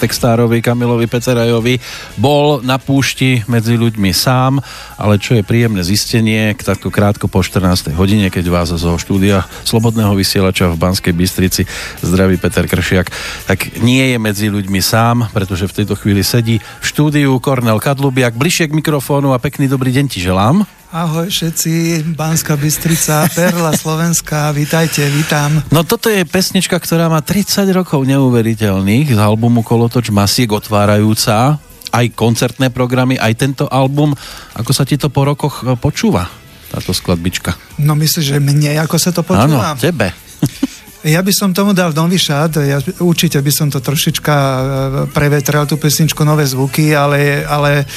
[0.00, 1.76] textárovi Kamilovi Pecerajovi
[2.16, 4.64] bol na púšti medzi ľuďmi sám,
[4.96, 7.92] ale čo je príjemné zistenie, takto krátko po 14.
[7.92, 11.68] hodine, keď vás zo štúdia Slobodného vysielača v Banskej Bystrici
[12.00, 13.12] zdraví Peter Kršiak,
[13.44, 18.32] tak nie je medzi ľuďmi sám, pretože v tejto chvíli sedí v štúdiu Kornel Kadlubiak,
[18.32, 20.79] bližšie k mikrofónu a pekný dobrý deň ti želám.
[20.90, 25.62] Ahoj všetci, Banská Bystrica, Perla Slovenska, vítajte, vítam.
[25.70, 31.62] No toto je pesnička, ktorá má 30 rokov neuveriteľných z albumu Kolotoč Masiek otvárajúca,
[31.94, 34.18] aj koncertné programy, aj tento album.
[34.58, 36.26] Ako sa ti to po rokoch e, počúva,
[36.74, 37.54] táto skladbička?
[37.78, 39.78] No myslíš, že mne, ako sa to počúva?
[39.78, 40.10] Áno, tebe.
[41.00, 44.60] Ja by som tomu dal nový šát, ja, určite by som to trošička e,
[45.16, 47.88] prevetral tú pesničku, nové zvuky, ale, ale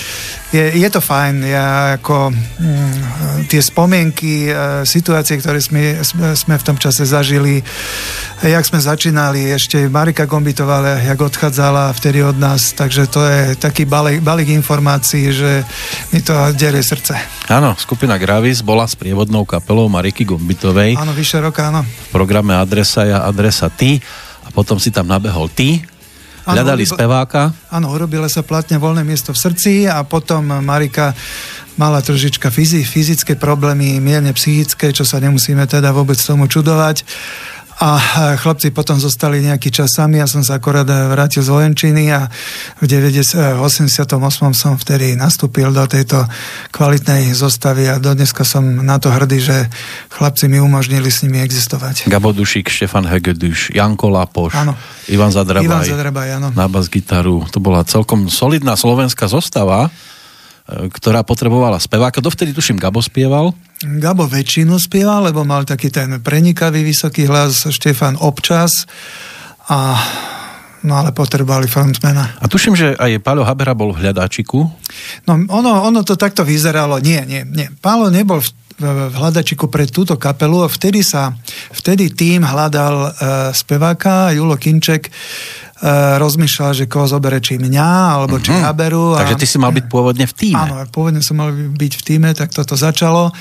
[0.55, 1.43] je, je to fajn.
[1.43, 5.99] Ja ako mm, tie spomienky, e, situácie, ktoré sme,
[6.31, 7.59] sme v tom čase zažili,
[8.39, 13.83] jak sme začínali, ešte Marika Gombitová, jak odchádzala vtedy od nás, takže to je taký
[13.83, 15.67] balík, balík informácií, že
[16.15, 17.19] mi to derie srdce.
[17.51, 20.95] Áno, skupina Gravis bola s prievodnou kapelou Mariky Gombitovej.
[20.95, 21.83] Áno, vyše roka, áno.
[21.83, 23.97] V programe Adres adresa adresa ty
[24.45, 25.81] a potom si tam nabehol ty,
[26.43, 27.55] ano, hľadali speváka.
[27.71, 31.15] Áno, urobilo sa platne voľné miesto v srdci a potom Marika
[31.79, 32.53] mala trošička
[32.85, 37.01] fyzické problémy, mierne psychické, čo sa nemusíme teda vôbec tomu čudovať
[37.83, 37.99] a
[38.39, 42.31] chlapci potom zostali nejaký čas sami, ja som sa akorát vrátil z vojenčiny a
[42.79, 44.07] v 88.
[44.55, 46.23] som vtedy nastúpil do tejto
[46.71, 49.67] kvalitnej zostavy a dodneska som na to hrdý, že
[50.15, 52.07] chlapci mi umožnili s nimi existovať.
[52.07, 54.79] Gabo Dušik, Štefan Hegeduš, Janko Lapoš, ano.
[55.11, 56.47] Ivan Zadrabaj, Ivan Zadrabaj áno.
[56.55, 57.43] na bas gitaru.
[57.51, 59.91] To bola celkom solidná slovenská zostava
[60.63, 62.23] ktorá potrebovala speváka.
[62.23, 63.51] Dovtedy tuším Gabo spieval.
[63.83, 68.87] Gabo väčšinu spieval, lebo mal taký ten prenikavý vysoký hlas, Štefan občas
[69.67, 69.99] a
[70.83, 72.43] No ale potrebovali frontmana.
[72.43, 74.67] A tuším, že aj Pálo Habera bol v hľadáčiku.
[75.23, 76.99] No ono, ono to takto vyzeralo.
[76.99, 77.71] Nie, nie, nie.
[77.79, 78.51] Pálo nebol v,
[78.83, 81.31] v hľadačiku pre túto kapelu a vtedy sa,
[81.71, 83.11] vtedy tým hľadal uh,
[83.55, 85.07] speváka Julo Kinček,
[86.19, 88.65] rozmýšľal, že koho zobere, či mňa, alebo či mm-hmm.
[88.65, 89.19] Haberu.
[89.19, 90.63] Takže ty si mal byť pôvodne v týme.
[90.63, 93.35] Áno, pôvodne som mal byť v týme, tak toto začalo.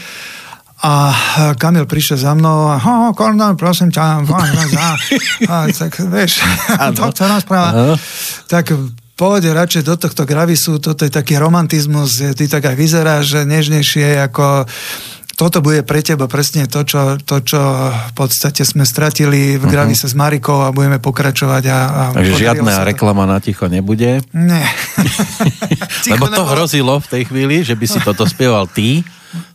[0.82, 1.14] A
[1.54, 4.98] Kamil prišiel za mnou a ho, Kornel, prosím ťa, a,
[5.46, 6.42] a, tak vieš,
[6.98, 7.74] to chce rozprávať.
[8.50, 8.74] Tak
[9.14, 14.66] pôjde radšej do tohto gravisu, toto je taký romantizmus, ty tak aj vyzeráš, nežnejšie ako
[15.42, 17.58] toto bude pre teba presne to, čo, to, čo
[17.90, 19.90] v podstate sme stratili v uh-huh.
[19.98, 21.62] sa s Marikou a budeme pokračovať.
[21.66, 24.22] A, a Takže žiadna reklama na ticho nebude?
[24.30, 24.66] Nie.
[26.14, 29.02] Lebo to hrozilo v tej chvíli, že by si toto spieval ty.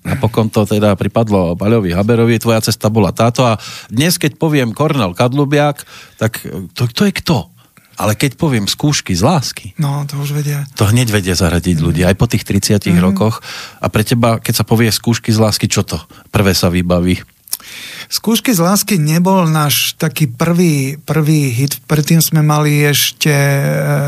[0.04, 3.56] Napokon to teda pripadlo Paľovi Haberovi, tvoja cesta bola táto a
[3.88, 5.88] dnes, keď poviem Kornel Kadlubiak,
[6.20, 6.44] tak
[6.76, 7.48] to, to je kto?
[7.98, 10.70] Ale keď poviem skúšky z lásky, no, to už vedia.
[10.78, 11.84] To hneď vedia zaradiť mm.
[11.84, 13.02] ľudia, aj po tých 30 mm.
[13.02, 13.42] rokoch.
[13.82, 15.98] A pre teba, keď sa povie skúšky z lásky, čo to
[16.30, 17.26] prvé sa vybaví?
[18.08, 21.84] Skúšky z lásky nebol náš taký prvý, prvý hit.
[21.84, 23.60] Predtým sme mali ešte e,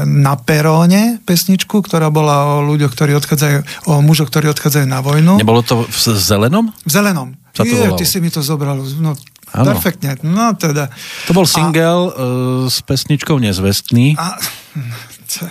[0.07, 3.57] na peróne pesničku, ktorá bola o ľuďoch, ktorí odchádzajú,
[3.91, 5.35] o mužoch, ktorí odchádzajú na vojnu.
[5.35, 6.71] Nebolo to v zelenom?
[6.87, 7.35] V zelenom.
[7.51, 8.79] Sa to Je, ty si mi to zobral.
[9.03, 9.19] No,
[9.53, 9.73] Ano.
[9.73, 10.93] Perfektne, no teda.
[11.25, 12.15] To bol single a...
[12.15, 14.13] uh, s pesničkou Nezvestný.
[14.19, 14.37] A...
[15.29, 15.45] Čo,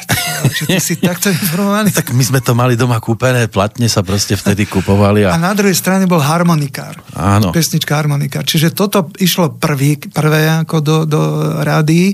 [0.66, 1.94] ty si takto informovaný?
[1.94, 5.22] tak my sme to mali doma kúpené, platne sa proste vtedy kupovali.
[5.22, 6.98] A, a na druhej strane bol harmonikár.
[7.14, 7.54] Áno.
[7.54, 8.42] Pesnička harmonikár.
[8.42, 11.20] Čiže toto išlo prvý, prvé ako do, do
[11.62, 12.10] rády,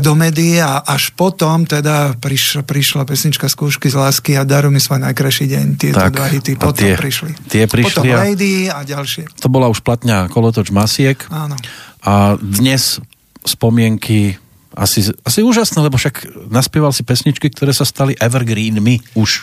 [0.00, 4.80] do médií a až potom teda prišla, prišla pesnička Skúšky z lásky a Daru mi
[4.80, 5.66] svoj najkrajší deň.
[5.76, 7.30] Tieto tak, dva hity potom tie, prišli.
[7.52, 7.88] Tie prišli.
[7.92, 8.24] Potom a...
[8.24, 9.28] Lady a ďalšie.
[9.44, 11.20] To bola už platňa Kolotoč Masiek.
[11.28, 11.60] Áno.
[12.00, 13.04] A dnes
[13.44, 14.40] spomienky
[14.78, 19.42] asi, asi úžasné, lebo však naspieval si pesničky, ktoré sa stali evergreenmi už.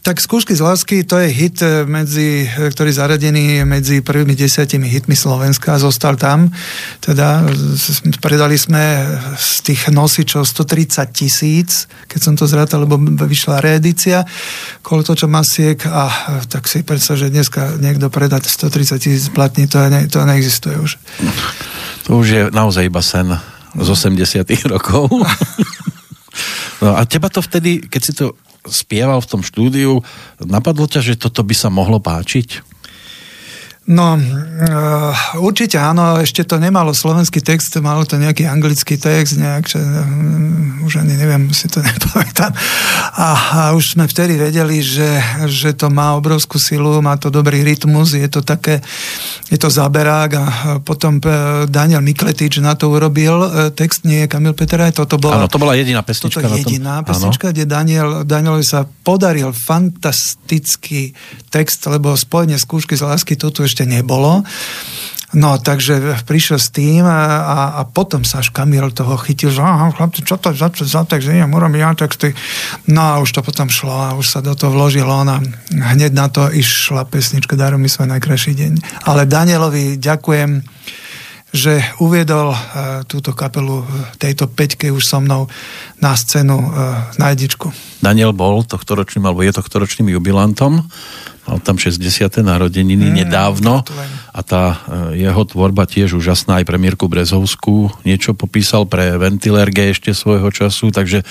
[0.00, 4.88] Tak Skúšky z lásky to je hit, eh, medzi, eh, ktorý zaradený medzi prvými desiatimi
[4.88, 6.48] hitmi Slovenska, zostal tam.
[7.04, 7.44] Teda
[8.24, 8.80] predali sme
[9.36, 12.96] z tých nosičov 130 tisíc, keď som to zrátal, lebo
[13.28, 14.24] vyšla reedícia
[14.80, 19.84] Kolotoča Masiek a eh, tak si predstav, že dneska niekto predá 130 tisíc platní, to,
[19.84, 20.96] ne, to neexistuje už.
[22.08, 23.36] To už je naozaj iba sen
[23.76, 25.08] z 80 rokov.
[26.80, 28.32] No a teba to vtedy, keď si to
[28.64, 30.00] spieval v tom štúdiu,
[30.40, 32.64] napadlo ťa, že toto by sa mohlo páčiť?
[33.90, 39.66] No, uh, určite áno, ešte to nemalo slovenský text, malo to nejaký anglický text, nejak,
[39.66, 42.54] že, um, už ani neviem, si to nepamätám.
[43.18, 45.18] A, a už sme vtedy vedeli, že,
[45.50, 48.78] že to má obrovskú silu, má to dobrý rytmus, je to také,
[49.50, 50.44] je to zaberák a
[50.86, 55.42] potom e, Daniel Mikletič na to urobil e, text, nie je Kamil Peteraj, toto bola...
[55.42, 56.46] Áno, to bola jediná pesnička.
[56.46, 61.10] Toto jediná pesnička, kde Daniel, Danielovi sa podaril fantastický
[61.50, 64.44] text, lebo spojenie skúšky z lásky to tu ešte nebolo.
[65.30, 69.62] No, takže prišiel s tým a, a, a potom sa až Kamil toho chytil, že
[69.62, 72.34] aha, chlapci, čo to za, za text, ja môžem ja texty.
[72.90, 75.38] No a už to potom šlo a už sa do toho vložilo a
[75.70, 78.72] hneď na to išla pesnička Daru mi svoj najkrajší deň.
[79.06, 80.66] Ale Danielovi ďakujem,
[81.54, 82.58] že uviedol uh,
[83.06, 83.86] túto kapelu
[84.18, 85.46] tejto peťke už so mnou
[86.02, 87.70] na scénu uh, na Edičku.
[88.02, 90.90] Daniel bol tohto ročným, alebo je tohto ročným jubilantom
[91.50, 91.98] mal tam 60.
[92.46, 93.82] narodeniny mm, nedávno
[94.30, 94.78] a tá
[95.10, 100.46] e, jeho tvorba tiež úžasná aj pre Mirku Brezovskú niečo popísal pre Ventilerge ešte svojho
[100.54, 101.26] času, takže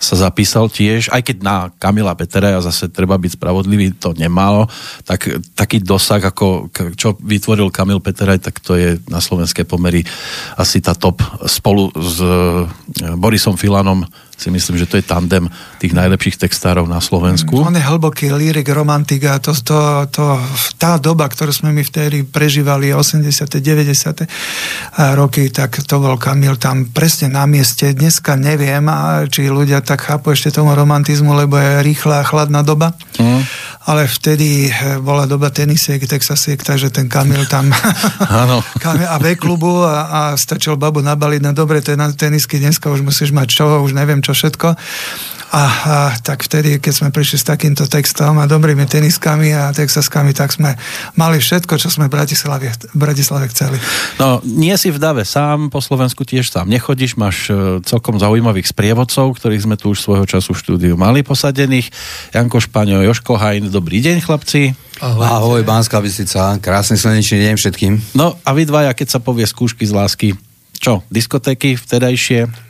[0.00, 4.72] sa zapísal tiež, aj keď na Kamila Petera a zase treba byť spravodlivý, to nemalo,
[5.04, 10.00] tak taký dosah, ako čo vytvoril Kamil Peteraj, tak to je na slovenské pomery
[10.56, 12.64] asi tá top spolu s e,
[13.20, 15.50] Borisom Filanom si myslím, že to je tandem
[15.82, 17.58] tých najlepších textárov na Slovensku.
[17.58, 20.38] On je hlboký lírik, romantik a to, to, to,
[20.78, 23.26] tá doba, ktorú sme my vtedy prežívali, 80.
[23.58, 24.30] 90.
[25.18, 27.90] roky, tak to bol Kamil tam presne na mieste.
[27.90, 28.86] Dneska neviem,
[29.26, 32.94] či ľudia tak chápu ešte tomu romantizmu, lebo je rýchla a chladná doba.
[33.18, 33.42] Mm.
[33.90, 37.74] Ale vtedy eh, bola doba tenisiek, texasiek, takže ten Kamil tam
[39.12, 42.62] a v klubu a, a stačil babu nabaliť na dobre tenisky.
[42.62, 44.76] Dneska už musíš mať čo, už neviem čo všetko.
[45.48, 50.36] A, a tak vtedy, keď sme prišli s takýmto textom a dobrými teniskami a texaskami,
[50.36, 50.76] tak sme
[51.16, 53.80] mali všetko, čo sme v Bratislave, Bratislave chceli.
[54.20, 58.76] No, nie si v dave sám, po Slovensku tiež sám nechodíš, máš e, celkom zaujímavých
[58.76, 61.88] sprievodcov, ktorých sme tu už svojho času v štúdiu mali posadených.
[62.36, 64.76] Janko Špaňo, Joško Hajn, dobrý deň chlapci.
[65.00, 67.92] Ahoj, Ahoj Banská Bystrica, krásny slnečný deň všetkým.
[68.12, 70.28] No a vy dvaja, keď sa povie skúšky z lásky,
[70.76, 72.67] čo, diskotéky vtedajšie?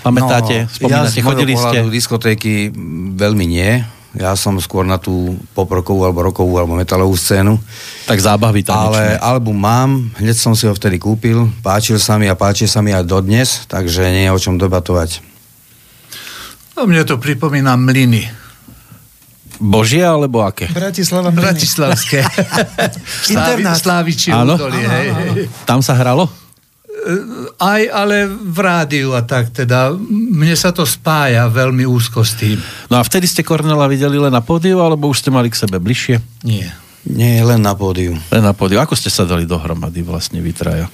[0.00, 0.64] Pamätáte?
[0.64, 1.16] No, Spomínate?
[1.16, 1.76] Ja chodili ste?
[1.88, 2.72] diskotéky
[3.16, 3.84] veľmi nie.
[4.10, 7.62] Ja som skôr na tú poprokovú alebo rokovú alebo metalovú scénu.
[8.10, 12.26] Tak zábavy tam Ale album mám, hneď som si ho vtedy kúpil, páčil sa mi
[12.26, 15.22] a páči sa mi aj dodnes, takže nie je o čom debatovať.
[16.74, 18.26] No mne to pripomína mlyny.
[19.60, 20.72] Božie alebo aké?
[20.72, 22.24] Bratislava Bratislavské.
[23.28, 25.46] Slávi, Sláviči údolie.
[25.68, 26.26] Tam sa hralo?
[27.60, 29.94] Aj ale v rádiu a tak teda.
[30.10, 32.60] Mne sa to spája veľmi úzko s tým.
[32.92, 35.80] No a vtedy ste Kornela videli len na pódiu, alebo už ste mali k sebe
[35.80, 36.20] bližšie?
[36.44, 36.68] Nie.
[37.08, 38.12] Nie, len na pódiu.
[38.28, 38.76] Len na pódiu.
[38.80, 40.92] Ako ste sa dali dohromady vlastne vytraja?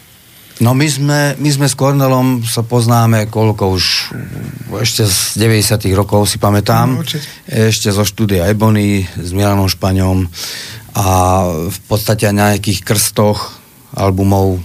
[0.56, 3.84] No my sme, my sme s Kornelom sa poznáme koľko už,
[4.80, 6.96] ešte z 90 rokov si pamätám.
[6.96, 7.04] No,
[7.44, 10.24] ešte zo štúdia Ebony s Milanom Špaňom
[10.96, 11.06] a
[11.68, 13.60] v podstate na nejakých krstoch
[13.92, 14.56] albumov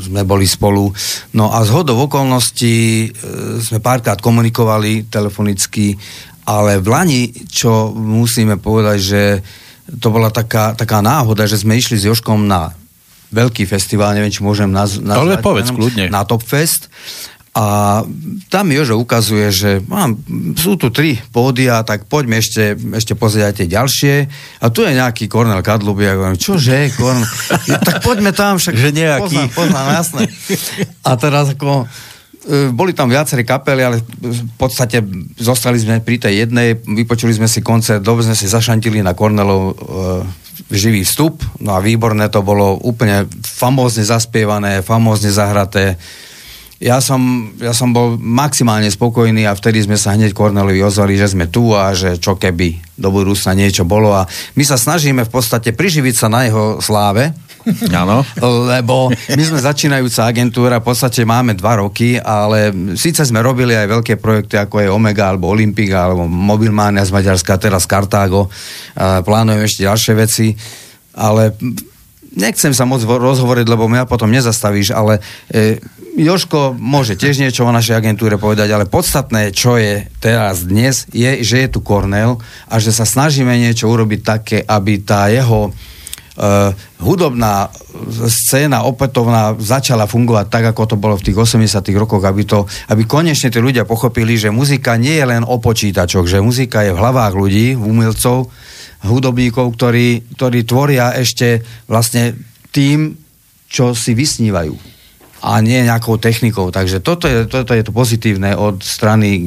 [0.00, 0.88] sme boli spolu.
[1.36, 3.08] No a z hodov okolností e,
[3.60, 5.96] sme párkrát komunikovali telefonicky,
[6.48, 9.22] ale v Lani, čo musíme povedať, že
[9.98, 12.72] to bola taká, taká náhoda, že sme išli s Joškom na
[13.32, 15.40] veľký festival, neviem, či môžem naz- nazvať.
[15.40, 16.12] Ale povedz, kľudne.
[16.12, 16.92] Na Top Fest.
[17.52, 18.00] A
[18.48, 20.16] tam Jožo ukazuje, že mám,
[20.56, 24.14] sú tu tri pódia, tak poďme ešte, ešte pozrieť aj tie ďalšie.
[24.64, 27.28] A tu je nejaký Kornel Kadlub, ja hovorím, čože, Kornel?
[27.84, 29.52] Tak poďme tam, však že nejaký.
[29.52, 30.22] Poznám, poznám, jasné.
[31.04, 31.84] A teraz ako
[32.48, 35.04] e, boli tam viaceré kapely, ale v podstate
[35.36, 39.60] zostali sme pri tej jednej, vypočuli sme si koncert, dobre sme si zašantili na Kornelov
[39.60, 39.74] e,
[40.72, 46.00] živý vstup, no a výborné to bolo, úplne famózne zaspievané, famózne zahraté,
[46.82, 51.30] ja som, ja som bol maximálne spokojný a vtedy sme sa hneď Kornelovi ozvali, že
[51.30, 54.26] sme tu a že čo keby do budúcna niečo bolo a
[54.58, 57.30] my sa snažíme v podstate priživiť sa na jeho sláve,
[58.02, 58.26] Áno.
[58.42, 63.86] Lebo my sme začínajúca agentúra, v podstate máme dva roky, ale síce sme robili aj
[63.86, 68.50] veľké projekty, ako je Omega, alebo Olympika, alebo Mobilmania z Maďarska, teraz Kartágo.
[68.98, 70.46] Plánujeme ešte ďalšie veci,
[71.14, 71.54] ale
[72.36, 75.20] nechcem sa moc rozhovoriť, lebo mňa potom nezastavíš, ale
[75.52, 75.80] e,
[76.16, 81.40] Joško môže tiež niečo o našej agentúre povedať, ale podstatné, čo je teraz dnes, je,
[81.40, 82.36] že je tu Kornel
[82.68, 85.72] a že sa snažíme niečo urobiť také, aby tá jeho
[86.32, 87.68] Uh, hudobná
[88.24, 93.04] scéna opätovná začala fungovať tak, ako to bolo v tých 80 rokoch, aby, to, aby
[93.04, 97.00] konečne tí ľudia pochopili, že muzika nie je len o počítačoch, že muzika je v
[97.04, 98.48] hlavách ľudí, umelcov
[99.02, 102.38] hudobníkov, ktorí, ktorí tvoria ešte vlastne
[102.70, 103.14] tým,
[103.66, 104.92] čo si vysnívajú
[105.42, 106.70] a nie nejakou technikou.
[106.70, 109.42] Takže toto je, toto je to pozitívne od strany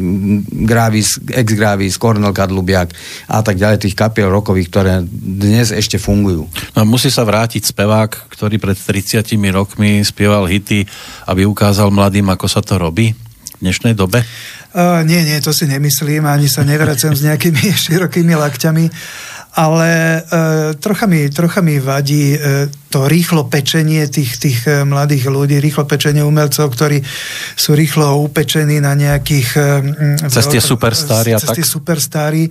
[0.67, 2.91] Gravis, ex-Gravis, Cornel Kadlubiak
[3.31, 6.51] a tak ďalej, tých kapiel rokových, ktoré dnes ešte fungujú.
[6.75, 9.23] No, musí sa vrátiť spevák, ktorý pred 30
[9.55, 10.83] rokmi spieval hity,
[11.31, 14.19] aby ukázal mladým, ako sa to robí v dnešnej dobe?
[14.75, 18.91] Uh, nie, nie, to si nemyslím, ani sa nevracem s nejakými širokými lakťami,
[19.55, 25.27] ale uh, trocha, mi, trocha mi vadí uh, to rýchlo pečenie tých, tých e, mladých
[25.27, 27.03] ľudí, rýchlo pečenie umelcov, ktorí
[27.59, 29.49] sú rýchlo upečení na nejakých...
[30.23, 31.59] E, cez tie superstári a tak?
[31.59, 32.47] Superstári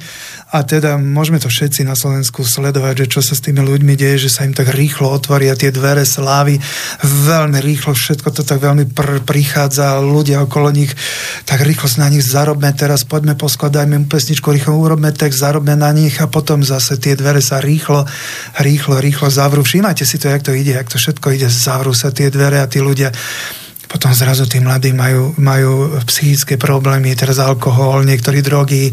[0.52, 4.28] a teda môžeme to všetci na Slovensku sledovať, že čo sa s tými ľuďmi deje,
[4.28, 6.60] že sa im tak rýchlo otvoria tie dvere slávy,
[7.00, 10.92] veľmi rýchlo všetko to tak veľmi pr- prichádza, ľudia okolo nich,
[11.48, 15.88] tak rýchlo na nich zarobme teraz, poďme poskladajme mu pesničku, rýchlo urobme text, zarobme na
[15.96, 18.04] nich a potom zase tie dvere sa rýchlo,
[18.60, 19.64] rýchlo, rýchlo zavrú.
[19.64, 22.71] Všímajte si to, jak to ide, jak to všetko ide, zavrú sa tie dvere a
[22.71, 23.14] tí ľudia
[23.95, 28.91] potom zrazu tí mladí majú, majú psychické problémy, teraz alkohol, niektorí drogy,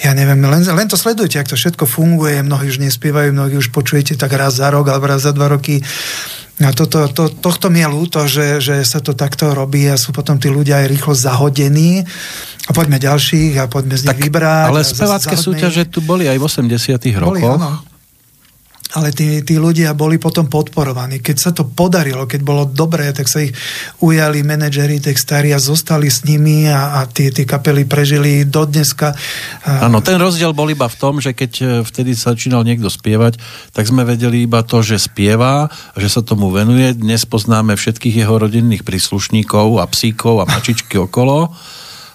[0.00, 3.68] ja neviem, len, len to sledujte, ak to všetko funguje, mnohí už nespievajú, mnohí už
[3.74, 5.84] počujete tak raz za rok alebo raz za dva roky.
[6.58, 10.10] A toto, to, tohto mi je ľúto, že, že sa to takto robí a sú
[10.10, 12.02] potom tí ľudia aj rýchlo zahodení.
[12.66, 14.66] A poďme ďalších a poďme z nich tak, vybrať.
[14.74, 17.36] Ale spevácké súťaže tu boli aj v 80 rokoch.
[17.36, 17.97] Boli, áno
[18.96, 21.20] ale tí, tí ľudia boli potom podporovaní.
[21.20, 23.52] Keď sa to podarilo, keď bolo dobré, tak sa ich
[24.00, 29.12] ujali manažeri textári a zostali s nimi a, a tie, tie kapely prežili do dneska.
[29.68, 33.36] Áno, ten rozdiel bol iba v tom, že keď e, vtedy začínal niekto spievať,
[33.76, 36.96] tak sme vedeli iba to, že spieva, že sa tomu venuje.
[36.96, 41.52] Dnes poznáme všetkých jeho rodinných príslušníkov a psíkov a mačičky okolo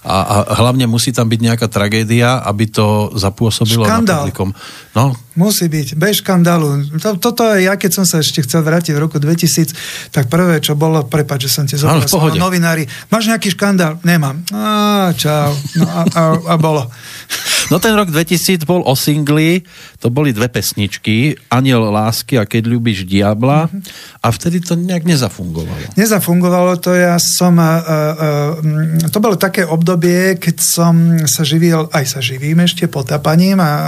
[0.04, 4.04] a, a hlavne musí tam byť nejaká tragédia, aby to zapôsobilo Škandál.
[4.04, 4.50] na publikum.
[4.92, 5.16] No.
[5.34, 6.94] Musí byť, bez škandálu.
[7.02, 10.62] To, toto je ja, keď som sa ešte chcel vrátiť v roku 2000, tak prvé,
[10.62, 12.06] čo bolo, prepáč, že som ti zobral
[12.38, 13.98] novinári, máš nejaký škandál?
[14.06, 14.46] Nemám.
[14.54, 15.50] Á, čau.
[15.74, 16.22] No a, a,
[16.54, 16.86] a bolo.
[17.72, 19.64] No ten rok 2000 bol o singli,
[20.04, 23.72] to boli dve pesničky, Aniel lásky a Keď ľubíš diabla
[24.20, 25.96] a vtedy to nejak nezafungovalo.
[25.96, 32.06] Nezafungovalo to, ja som, uh, uh, to bolo také obdobie, keď som sa živil, aj
[32.08, 33.84] sa živím ešte potapaním a uh,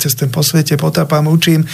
[0.00, 1.68] cez ten posvete potapám, učím.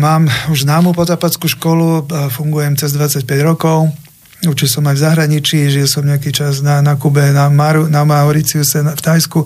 [0.00, 3.92] Mám už známu potapackú školu, fungujem cez 25 rokov
[4.40, 8.08] Učil som aj v zahraničí, žil som nejaký čas na, na Kube, na, Maru, na
[8.08, 9.44] Mauriciuse, v Tajsku.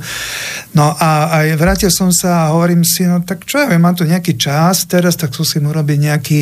[0.70, 3.98] No a aj vrátil som sa a hovorím si, no tak čo ja viem, mám
[3.98, 6.40] tu nejaký čas teraz, tak skúsim urobiť nejaký,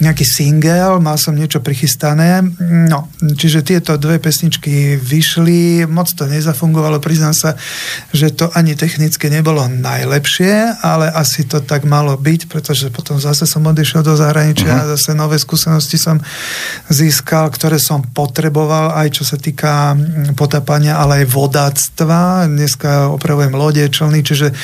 [0.00, 2.40] nejaký single, mal som niečo prichystané.
[2.88, 7.54] No, čiže tieto dve pesničky vyšli, moc to nezafungovalo, priznám sa,
[8.10, 13.44] že to ani technicky nebolo najlepšie, ale asi to tak malo byť, pretože potom zase
[13.44, 14.84] som odišiel do zahraničia uh-huh.
[14.88, 16.16] a zase nové skúsenosti som
[16.88, 19.94] získal, ktoré som potreboval, aj čo sa týka
[20.34, 22.48] potapania, ale aj vodáctva.
[22.48, 24.56] Dneska opravujem lode, člny, čiže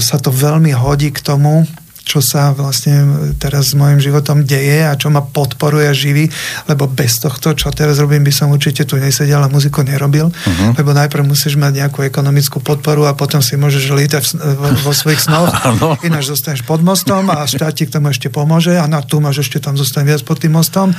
[0.00, 1.68] sa to veľmi hodí k tomu,
[2.08, 3.04] čo sa vlastne
[3.36, 6.32] teraz s mojim životom deje a čo ma podporuje a živí,
[6.64, 10.72] lebo bez tohto, čo teraz robím, by som určite tu nesedel a muziku nerobil, uh-huh.
[10.72, 14.24] lebo najprv musíš mať nejakú ekonomickú podporu a potom si môžeš lietať
[14.56, 15.52] vo, vo svojich snoch,
[16.08, 19.44] ináč zostaneš pod mostom a štát ti k tomu ešte pomôže a na tu máš
[19.44, 20.96] ešte tam zostať viac pod tým mostom.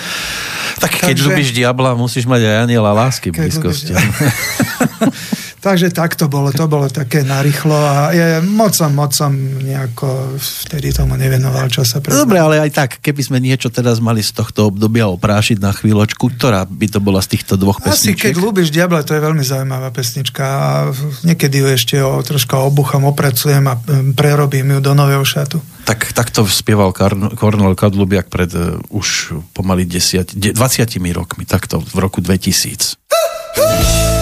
[0.78, 3.98] Tak keď Takže, ľubíš diabla, musíš mať aj aniela lásky blízkosti.
[5.60, 10.40] Takže tak to bolo, to bolo také narýchlo a je, moc som, moc som nejako
[10.40, 12.00] vtedy tomu nevenoval časa.
[12.00, 15.76] Pre Dobre, ale aj tak, keby sme niečo teraz mali z tohto obdobia oprášiť na
[15.76, 18.16] chvíľočku, ktorá by to bola z týchto dvoch pesničiek?
[18.16, 20.72] Asi keď ľúbiš Diabla, to je veľmi zaujímavá pesnička a
[21.28, 23.76] niekedy ju ešte o, troška obucham, opracujem a
[24.16, 25.60] prerobím ju do nového šatu.
[25.84, 26.96] Tak, tak to spieval
[27.36, 30.56] Kornel Kadlubiak pred uh, už pomaly 10, 20
[31.12, 32.96] rokmi, takto v roku 2000.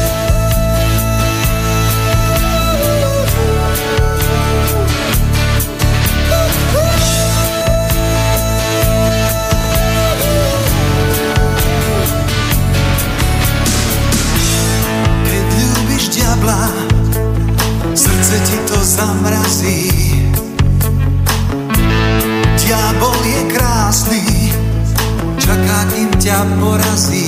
[26.37, 27.25] ťa porazí.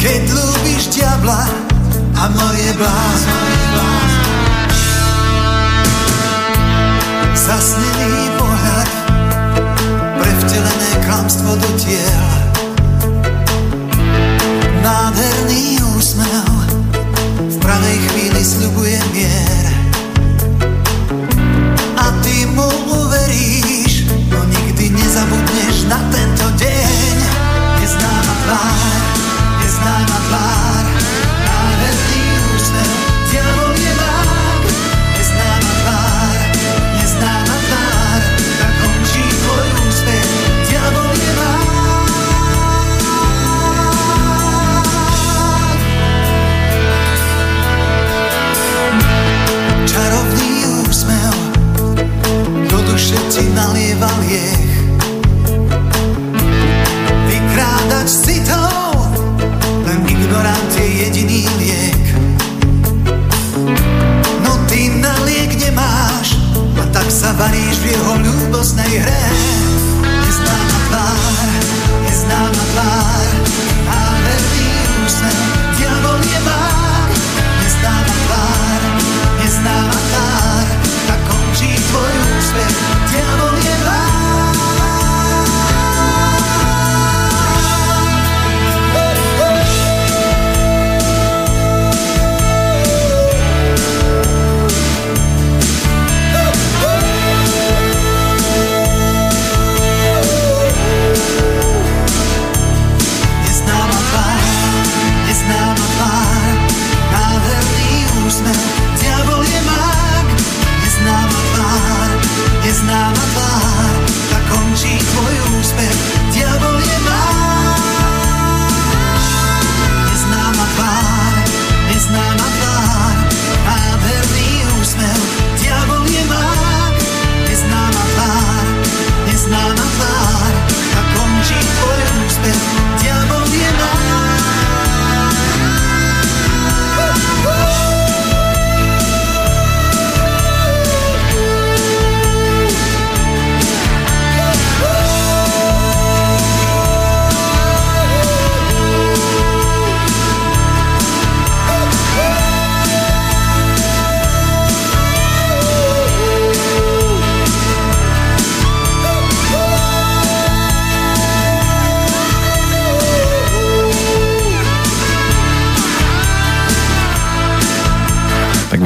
[0.00, 1.44] Keď ľúbiš diabla
[2.16, 3.84] a moje blázno,
[7.36, 8.88] zasnený pohľad,
[10.16, 12.19] prevtelené klamstvo do tiel.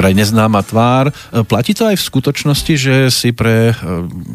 [0.04, 1.08] Vraj neznáma tvár.
[1.08, 3.74] E, platí to aj v skutočnosti, že si pre e,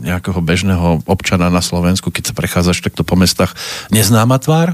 [0.01, 3.53] nejakého bežného občana na Slovensku, keď sa prechádzaš takto po mestách,
[3.93, 4.73] neznáma tvár?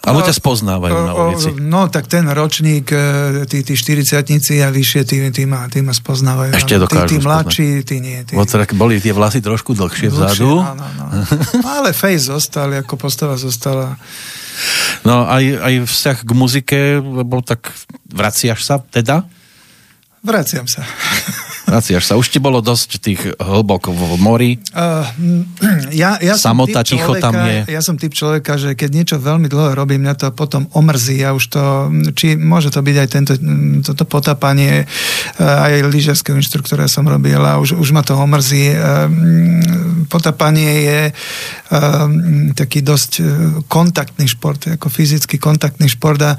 [0.00, 1.48] Ale ťa spoznávajú na ulici.
[1.60, 4.20] No, tak ten ročník, e, tí, tí 40
[4.60, 6.56] a vyššie, tí, tí, ma, tí ma spoznávajú.
[6.56, 8.20] Ešte dokážu Tí, tí mladší, tí nie.
[8.24, 8.32] Tí...
[8.36, 10.60] Bo teda boli tie vlasy trošku dlhšie, Dlhšie, vzadu.
[10.60, 11.04] No, no, no.
[11.80, 13.96] Ale face zostal, ako postava zostala.
[15.08, 17.72] No aj, aj vzťah k muzike, lebo tak
[18.08, 19.24] vraciaš sa teda?
[20.20, 20.84] Vraciam sa.
[21.64, 22.18] Vraciaš sa.
[22.18, 24.50] Už ti bolo dosť tých hlboko v mori.
[24.74, 25.06] Uh,
[25.94, 27.70] ja, ja Samota, ticho tam je.
[27.70, 31.22] Ja som typ človeka, že keď niečo veľmi dlho robím, mňa to potom omrzí.
[31.22, 33.32] Ja už to, či môže to byť aj tento,
[33.86, 38.74] toto potápanie, uh, aj lyžiarského inštruktora som robil a už, už ma to omrzí.
[38.74, 39.06] Uh,
[40.10, 41.00] potápanie je
[42.58, 43.22] taký dosť
[43.70, 46.34] kontaktný šport, ako fyzicky kontaktný šport a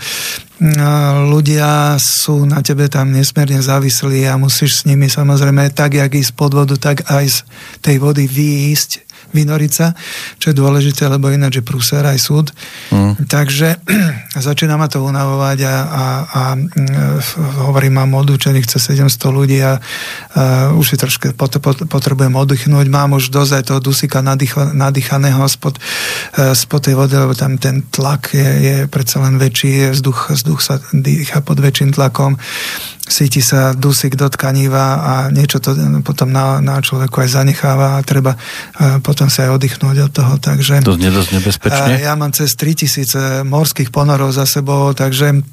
[0.62, 6.38] ľudia sú na tebe tam nesmierne závislí a musíš s nimi samozrejme tak, jak ísť
[6.38, 7.38] pod vodu, tak aj z
[7.82, 9.96] tej vody výjsť vynoriť sa,
[10.38, 12.48] čo je dôležité, lebo ináč je prúser aj súd.
[12.92, 13.28] Mm.
[13.28, 13.82] Takže
[14.48, 16.42] začína ma to unavovať a, a, a
[17.68, 22.88] hovorím, mám odúčených cez 700 ľudí a, a už si trošku pot, pot, potrebujem oddychnúť.
[22.88, 25.80] Mám už dosť aj toho dusika nadýcha, nadýchaného spod,
[26.38, 30.60] e, spod tej vody, lebo tam ten tlak je, je predsa len väčší, vzduch, vzduch
[30.60, 32.38] sa dýcha pod väčším tlakom
[33.12, 38.06] síti sa dusík do tkaniva a niečo to potom na, na človeku aj zanecháva a
[38.08, 40.34] treba e, potom sa aj oddychnúť od toho.
[40.40, 42.00] Takže, to je dosť nebezpečne.
[42.00, 45.44] Ja mám cez 3000 morských ponorov za sebou, takže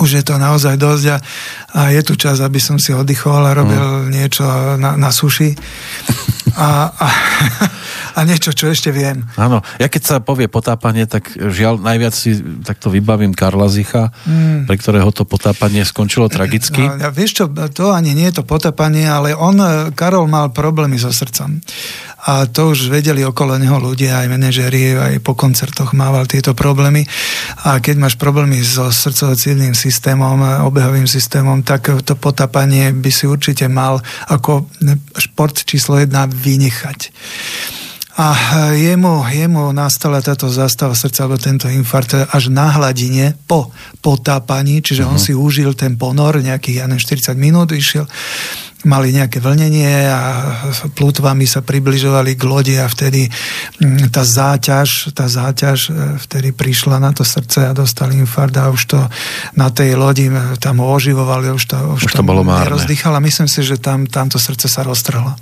[0.00, 1.16] už je to naozaj dosť a,
[1.76, 4.08] a je tu čas, aby som si oddychol a robil mm.
[4.08, 4.44] niečo
[4.80, 5.52] na, na suši.
[6.54, 7.08] A, a,
[8.14, 9.26] a niečo, čo ešte viem.
[9.34, 14.70] Áno, ja keď sa povie potápanie, tak žiaľ najviac si takto vybavím Karla Zicha, mm.
[14.70, 16.86] pre ktorého to potápanie skončilo tragicky.
[16.86, 19.58] No, vieš čo, to ani nie je to potápanie, ale on,
[19.98, 21.58] Karol mal problémy so srdcom.
[22.24, 27.04] A to už vedeli okolo neho ľudia, aj manažeri, aj po koncertoch mával tieto problémy.
[27.68, 29.36] A keď máš problémy so srdcovo
[29.76, 34.00] systémom, obehovým systémom, tak to potápanie by si určite mal
[34.32, 34.64] ako
[35.20, 37.12] šport číslo jedna vynechať.
[38.14, 38.26] A
[38.78, 45.02] jemu, jemu nastala táto zástava srdca, alebo tento infarkt až na hladine po potápaní, čiže
[45.02, 45.18] uh-huh.
[45.18, 45.26] on mhm.
[45.26, 48.06] si užil ten ponor nejakých, ja neviem, 40 minút, išiel,
[48.84, 50.20] mali nejaké vlnenie a
[50.92, 53.26] plutvami sa približovali k lodi a vtedy
[54.12, 58.82] tá záťaž, tá záťaž e, vtedy prišla na to srdce a dostali infarkt a už
[58.84, 59.00] to
[59.56, 62.76] na tej lodi e, tam ho oživovali, už to, už, už to bolo márne.
[63.24, 65.32] Myslím si, že tam, tamto srdce sa roztrhlo.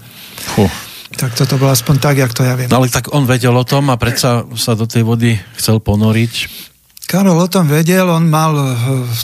[0.55, 0.92] Fuh.
[1.13, 2.69] Tak toto bolo aspoň tak, jak to ja viem.
[2.73, 6.71] No ale tak on vedel o tom a predsa sa do tej vody chcel ponoriť.
[7.13, 8.73] Karol o tom vedel, on mal eh,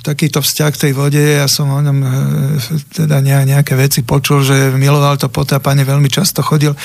[0.05, 2.11] takýto vzťah k tej vode, ja som o ňom eh,
[2.93, 6.77] teda nejaké veci počul, že miloval to potápanie, veľmi často chodil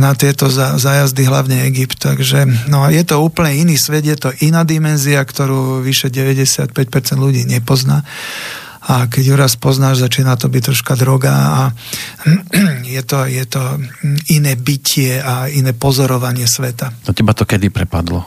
[0.00, 4.64] na tieto zájazdy, hlavne Egypt, takže no, je to úplne iný svet, je to iná
[4.64, 6.72] dimenzia, ktorú vyše 95%
[7.20, 8.00] ľudí nepozná
[8.90, 11.62] a keď ju raz poznáš, začína to byť troška droga a
[12.98, 13.62] je to, je to
[14.34, 16.90] iné bytie a iné pozorovanie sveta.
[17.06, 18.26] No teba to kedy prepadlo?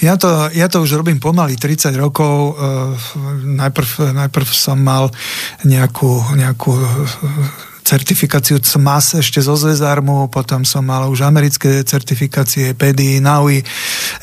[0.00, 2.60] Ja to, ja to už robím pomaly 30 rokov.
[3.44, 5.08] Najprv, najprv som mal
[5.64, 6.72] nejakú, nejakú
[7.86, 13.62] certifikáciu CMAS ešte zo Zvezarmu, potom som mal už americké certifikácie PEDI, NAUI,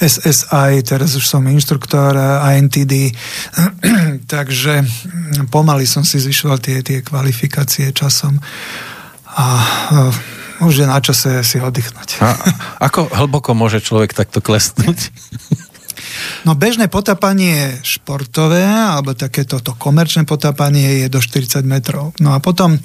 [0.04, 2.20] SSI, teraz už som inštruktor
[2.60, 3.16] INTD,
[4.36, 4.84] takže
[5.48, 8.36] pomaly som si zvyšoval tie, tie kvalifikácie časom
[9.32, 12.20] a e, už je na čase si oddychnúť.
[12.20, 12.30] A
[12.84, 15.10] ako hlboko môže človek takto klesnúť?
[16.44, 22.12] No bežné potápanie športové, alebo takéto to komerčné potápanie je do 40 metrov.
[22.20, 22.76] No a potom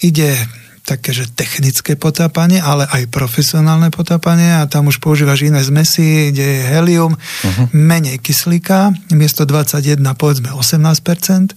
[0.00, 0.36] ide
[0.84, 6.42] také, že technické potápanie, ale aj profesionálne potápanie a tam už používaš iné zmesy, kde
[6.42, 7.70] je helium, uh-huh.
[7.70, 11.54] menej kyslíka, miesto 21 povedzme 18%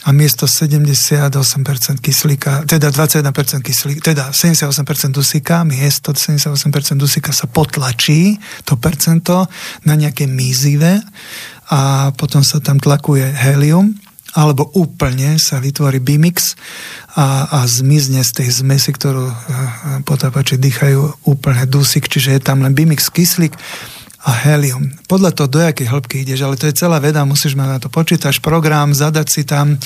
[0.00, 8.40] a miesto 78% kyslíka, teda 21% kyslíka, teda 78% dusíka, miesto 78% dusíka sa potlačí
[8.64, 9.44] to percento
[9.84, 11.04] na nejaké mizive
[11.68, 13.92] a potom sa tam tlakuje helium
[14.34, 16.54] alebo úplne sa vytvorí bimix
[17.18, 19.34] a, a zmizne z tej zmesi, ktorú e,
[20.06, 23.54] potápači dýchajú úplne dusík, čiže je tam len bimix kyslík
[24.20, 24.92] a helium.
[25.08, 27.88] Podľa toho, do jakej hĺbky ideš, ale to je celá veda, musíš mať na to
[27.88, 29.76] počítač, program, zadať si tam e,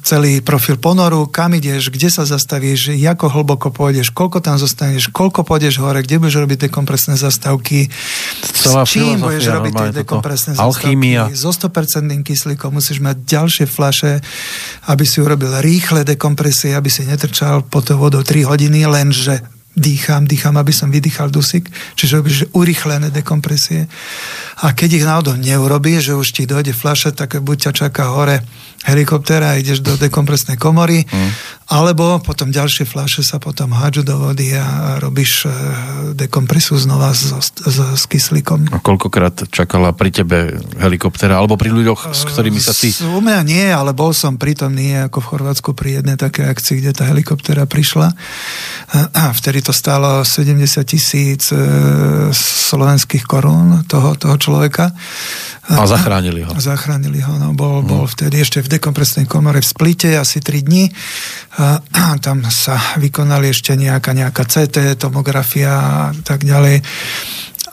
[0.00, 5.44] celý profil ponoru, kam ideš, kde sa zastavíš, ako hlboko pôjdeš, koľko tam zostaneš, koľko
[5.44, 7.92] pôjdeš hore, kde budeš robiť tie kompresné zastavky,
[8.48, 10.00] Celá S čím budeš robiť tie normálne toto.
[10.00, 11.28] dekompresné Alchymia.
[11.36, 14.24] So 100% kyslíkom musíš mať ďalšie flaše,
[14.88, 20.28] aby si urobil rýchle dekompresie, aby si netrčal pod tou vodou 3 hodiny, lenže dýcham,
[20.28, 23.88] dýcham, aby som vydýchal dusík, čiže robíš urychlené dekompresie.
[24.60, 28.44] A keď ich náhodou neurobíš, že už ti dojde fľaša, tak buď ťa čaká hore
[28.80, 31.30] a ideš do dekompresnej komory, mm.
[31.70, 35.54] Alebo potom ďalšie fľaše sa potom hádžu do vody a robíš e,
[36.18, 38.74] dekompresu znova s, s, s kyslíkom.
[38.74, 42.90] A koľkokrát čakala pri tebe helikoptera, alebo pri ľuďoch, s ktorými sa ty...
[43.06, 46.90] U mňa nie, ale bol som prítomný ako v Chorvátsku pri jednej takej akcii, kde
[46.90, 48.18] tá helikoptéra prišla.
[49.14, 51.56] A vtedy to stálo 70 tisíc e,
[52.34, 54.90] slovenských korún toho, toho človeka.
[55.70, 56.50] A zachránili ho.
[56.50, 57.54] A zachránili ho, no.
[57.54, 60.90] Bol, bol vtedy ešte v dekompresnej komore v Splite asi 3 dní.
[62.24, 66.80] Tam sa vykonali ešte nejaká, nejaká CT, tomografia a tak ďalej.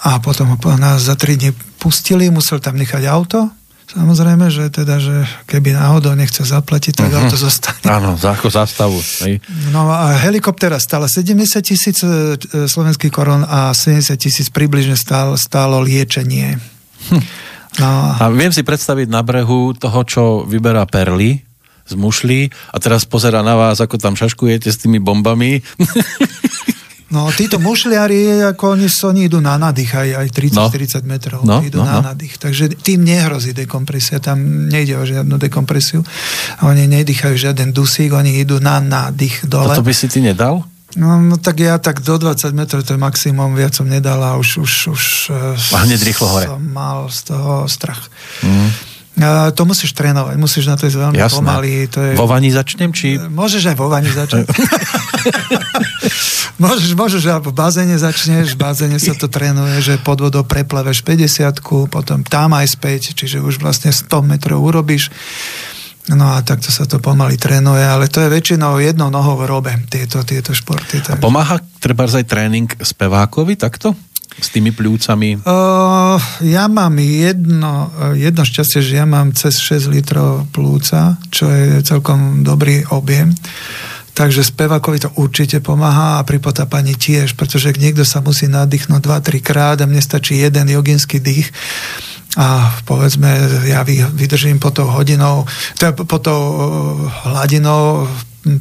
[0.06, 3.50] A potom ho nás za 3 dní pustili, musel tam nechať auto.
[3.88, 7.18] Samozrejme, že teda, že keby náhodou nechce zaplatiť, tak Mhm.
[7.18, 7.88] auto zostane.
[7.88, 9.00] Áno, ako zastavu.
[9.24, 9.40] Hej.
[9.72, 15.40] No a helikoptéra stála 70 tisíc e, e, slovenských korún a 70 tisíc približne stálo,
[15.40, 16.60] stálo liečenie.
[17.80, 21.47] No, A viem si predstaviť na brehu toho, čo vyberá perly
[21.88, 22.40] z mušlí
[22.72, 25.64] a teraz pozera na vás, ako tam šaškujete s tými bombami.
[27.16, 31.08] no títo mušliari, ako oni, oni idú na nádych aj, aj 30-40 No.
[31.08, 31.40] metrov.
[31.48, 32.12] No, idú no, na no.
[32.12, 32.36] nádych.
[32.36, 36.04] Takže tým nehrozí dekompresia, tam nejde o žiadnu dekompresiu.
[36.68, 39.72] Oni nedýchajú žiaden dusík, oni idú na nádych dole.
[39.72, 40.68] Toto by si ty nedal?
[40.98, 44.40] No, no tak ja tak do 20 metrov to je maximum, viac som nedal a
[44.40, 46.48] už, už, už e, A hneď rýchlo hore.
[46.50, 48.08] som mal z toho strach.
[48.42, 48.72] Mm.
[49.18, 51.38] A to musíš trénovať, musíš na to ísť veľmi Jasné.
[51.42, 51.72] pomaly.
[51.90, 52.12] To je...
[52.14, 53.18] Vo vani začnem, či...
[53.18, 54.46] Môžeš aj vo vani začať.
[56.64, 61.02] môžeš, môžeš aj v bazéne začneš, v bazéne sa to trénuje, že pod vodou preplaveš
[61.02, 61.50] 50
[61.90, 65.10] potom tam aj späť, čiže už vlastne 100 metrov urobíš.
[66.08, 69.74] No a takto sa to pomaly trénuje, ale to je väčšinou jednou nohou v robe,
[69.92, 71.04] tieto, tieto športy.
[71.04, 71.20] A Takže...
[71.20, 73.92] pomáha treba aj tréning spevákovi takto?
[74.38, 75.42] S tými pľúcami?
[75.42, 81.82] Uh, ja mám jedno, jedno šťastie, že ja mám cez 6 litrov plúca, čo je
[81.82, 83.34] celkom dobrý objem.
[84.18, 89.46] Takže spevákovi to určite pomáha a pri potápaní tiež, pretože niekto sa musí nadýchnuť 2-3
[89.46, 91.54] krát a mne stačí jeden joginský dých,
[92.38, 93.30] a povedzme,
[93.66, 95.50] ja vy- vydržím po tou hodinou,
[95.82, 96.62] teda po tou uh,
[97.26, 98.06] hladinou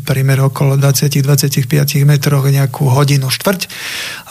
[0.02, 1.66] primer okolo 20-25
[2.04, 3.62] metrov nejakú hodinu štvrť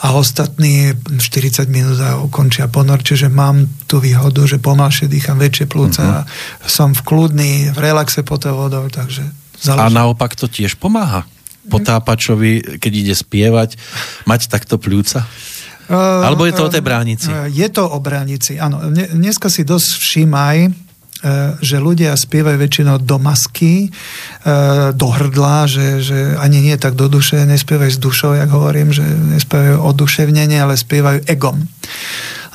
[0.04, 5.66] a ostatní 40 minút a ukončia ponor, čiže mám tú výhodu, že pomalšie dýcham väčšie
[5.66, 6.68] plúca, uh-huh.
[6.68, 9.94] som v kľudný, v relaxe pod vodou, takže A záleží.
[9.96, 11.24] naopak to tiež pomáha?
[11.66, 13.74] Potápačovi, keď ide spievať,
[14.22, 15.26] mať takto pľúca?
[15.86, 17.30] Uh, Alebo je to o tej bránici?
[17.30, 18.82] Uh, Je to o bránici, áno.
[18.90, 20.85] Dne- Dneska si dosť všímaj,
[21.62, 27.08] že ľudia spievajú väčšinou do masky, uh, do hrdla, že, že ani nie tak do
[27.08, 31.64] duše, nespievajú s dušou, jak hovorím, že nespievajú oduševnenie, ale spievajú egom.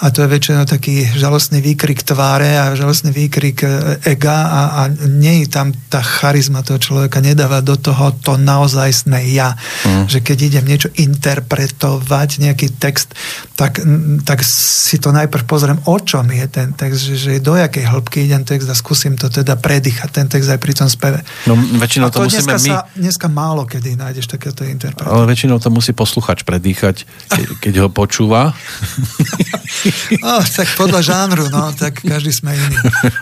[0.02, 4.82] A to je väčšinou taký žalostný výkrik tváre a žalostný výkrik e, ega a, a
[5.06, 9.54] nie je tam tá charizma toho človeka, nedáva do toho to naozajstné ja.
[9.86, 10.10] Mm.
[10.10, 13.14] Že keď idem niečo interpretovať, nejaký text,
[13.54, 13.78] tak,
[14.26, 18.26] tak si to najprv pozriem, o čom je ten text, že, že do jakej hĺbky
[18.26, 21.22] idem text a skúsim to teda predýchať, ten text aj pri tom speve.
[21.46, 22.70] No väčšinou to, to musíme dneska, my...
[22.74, 25.14] sa, dneska málo kedy nájdeš takéto interpretácie.
[25.14, 28.58] Ale väčšinou to musí posluchač predýchať, keď, keď ho počúva.
[30.28, 32.78] Oh, tak podľa žánru, no, tak každý sme iný.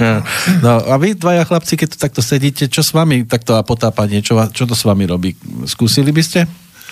[0.66, 4.20] No a vy dvaja chlapci, keď tu takto sedíte, čo s vami takto a potápanie,
[4.24, 5.36] čo, čo to s vami robí?
[5.66, 6.40] Skúsili by ste?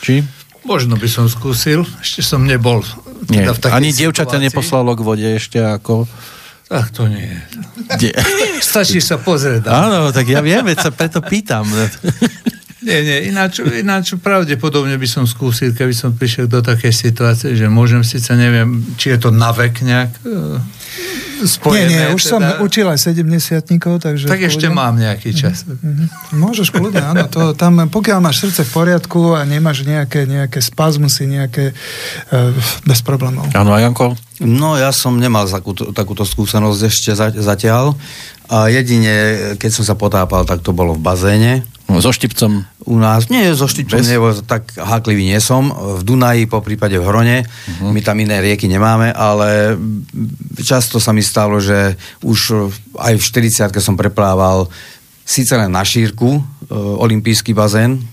[0.01, 0.21] Či?
[0.67, 2.83] Možno by som skúsil, ešte som nebol.
[3.31, 6.05] Nie, Teda v takej ani dievčaťa neposlalo k vode ešte ako...
[6.67, 7.31] Tak to nie.
[7.95, 8.11] Die...
[8.59, 9.71] Stačí sa pozrieť.
[9.71, 11.63] Áno, tak ja viem, veď sa preto pýtam.
[12.87, 17.67] Nie, nie, ináč, ináč pravdepodobne by som skúsil, keby som prišiel do takej situácie, že
[17.67, 20.31] môžem síce, neviem, či je to na vek nejak e,
[21.43, 21.91] Nie, spojené.
[21.91, 23.67] nie, už som teda, učil aj 70
[23.99, 24.31] takže...
[24.31, 25.67] Tak ešte mám nejaký čas.
[25.67, 26.39] Mhm.
[26.39, 27.27] Môžeš kľudne, áno.
[27.27, 32.55] To, tam, pokiaľ máš srdce v poriadku a nemáš nejaké, nejaké spazmusy, nejaké uh,
[32.87, 33.51] bez problémov.
[33.51, 34.15] Áno, a Janko?
[34.39, 37.99] No ja som nemal takúto, takúto skúsenosť ešte za, zatiaľ.
[38.47, 39.13] A jedine,
[39.59, 41.67] keď som sa potápal, tak to bolo v bazéne.
[41.87, 42.67] No, so štipcom.
[42.83, 44.11] U nás, nie, so štipčom, Bez?
[44.11, 45.71] nebo tak háklivý nie som.
[45.71, 47.95] V Dunaji, po prípade v Hrone, uh-huh.
[47.95, 49.79] my tam iné rieky nemáme, ale
[50.59, 51.95] často sa mi stalo, že
[52.27, 52.69] už
[52.99, 54.67] aj v 40 som preplával
[55.27, 56.41] síce len na šírku, e,
[56.75, 58.03] olimpijský bazén,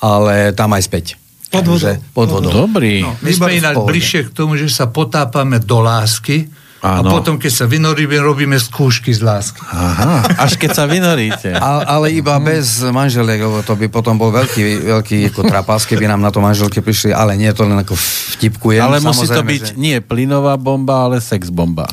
[0.00, 1.06] ale tam aj späť.
[1.52, 1.92] Pod vodou.
[2.16, 2.52] Pod vodou.
[2.64, 3.04] Dobrý.
[3.04, 3.88] No, my sme pohode.
[3.92, 6.48] bližšie k tomu, že sa potápame do lásky
[6.82, 7.14] a Áno.
[7.14, 9.62] potom, keď sa vynoríme, robíme skúšky z lásky.
[9.64, 11.54] Aha, až keď sa vynoríte.
[11.54, 16.10] A, ale iba bez manželiek, lebo to by potom bol veľký, veľký ako trapas, keby
[16.10, 17.94] nám na to manželky prišli, ale nie to len ako
[18.34, 18.82] vtipkujem.
[18.82, 21.86] Ale musí to byť že- nie plynová bomba, ale sex bomba.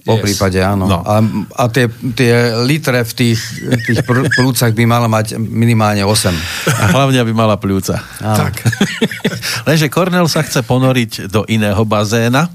[0.00, 0.24] Po Yes.
[0.24, 0.88] prípade áno.
[0.88, 1.04] No.
[1.04, 1.20] A,
[1.54, 1.84] a tie,
[2.16, 3.40] tie litre v tých,
[3.84, 6.32] tých pr- plúcach by mala mať minimálne 8.
[6.80, 8.00] A hlavne, aby mala pľúca.
[8.24, 8.48] Áno.
[8.48, 8.54] Tak.
[9.68, 12.48] Lenže Kornel sa chce ponoriť do iného bazéna,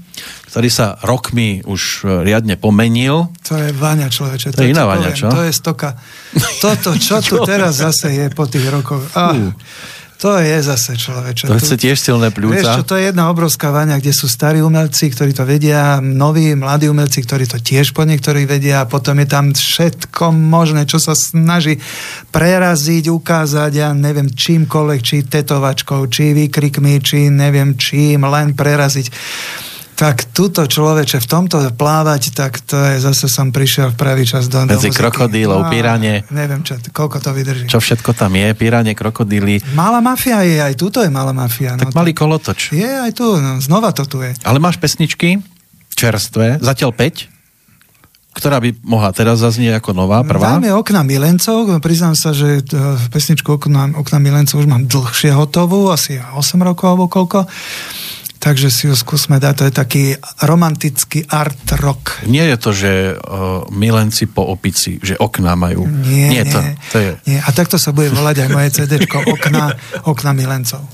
[0.50, 3.30] ktorý sa rokmi už e, riadne pomenil.
[3.46, 4.56] To je váňa človeče.
[4.56, 5.30] To je iná poviem, čo?
[5.30, 5.94] To je stoka.
[6.58, 9.06] Toto, čo tu teraz zase je po tých rokoch.
[9.14, 9.54] Ah,
[10.16, 11.44] to je zase človeče.
[11.44, 12.70] To chce tiež silné Vieš pľúca.
[12.80, 16.88] čo, to je jedna obrovská váňa, kde sú starí umelci, ktorí to vedia, noví, mladí
[16.88, 21.12] umelci, ktorí to tiež po niektorí vedia a potom je tam všetko možné, čo sa
[21.12, 21.76] snaží
[22.32, 29.12] preraziť, ukázať, ja neviem, čímkoľvek, či tetovačkou, či výkrikmi, či neviem čím, len preraziť.
[29.96, 34.44] Tak tuto človeče, v tomto plávať, tak to je, zase som prišiel v pravý čas
[34.52, 35.00] do, do Medzi muziky.
[35.00, 36.20] krokodílov, Á, pirane.
[36.28, 37.64] Neviem, čo, koľko to vydrží.
[37.64, 39.64] Čo všetko tam je, piranie, krokodíly.
[39.72, 41.80] Malá mafia je, aj tuto je malá mafia.
[41.80, 42.76] Tak no, malý kolotoč.
[42.76, 44.36] Je aj tu, no, znova to tu je.
[44.44, 45.40] Ale máš pesničky
[45.96, 47.32] čerstvé, zatiaľ 5,
[48.36, 50.60] ktorá by mohla teraz zaznieť ako nová, prvá.
[50.60, 55.88] Dajme okna milencov, priznám sa, že uh, pesničku okna, okna milencov už mám dlhšie hotovú,
[55.88, 57.48] asi 8 rokov alebo koľko.
[58.46, 60.04] Takže si ju skúsme dať, to je taký
[60.46, 62.22] romantický art rock.
[62.30, 65.82] Nie je to, že uh, milenci po opici, že okná majú.
[66.06, 66.62] Nie, nie, to,
[66.94, 67.10] to je...
[67.26, 67.42] nie.
[67.42, 69.74] A takto sa bude volať aj moje CDčko okna,
[70.06, 70.86] okna milencov.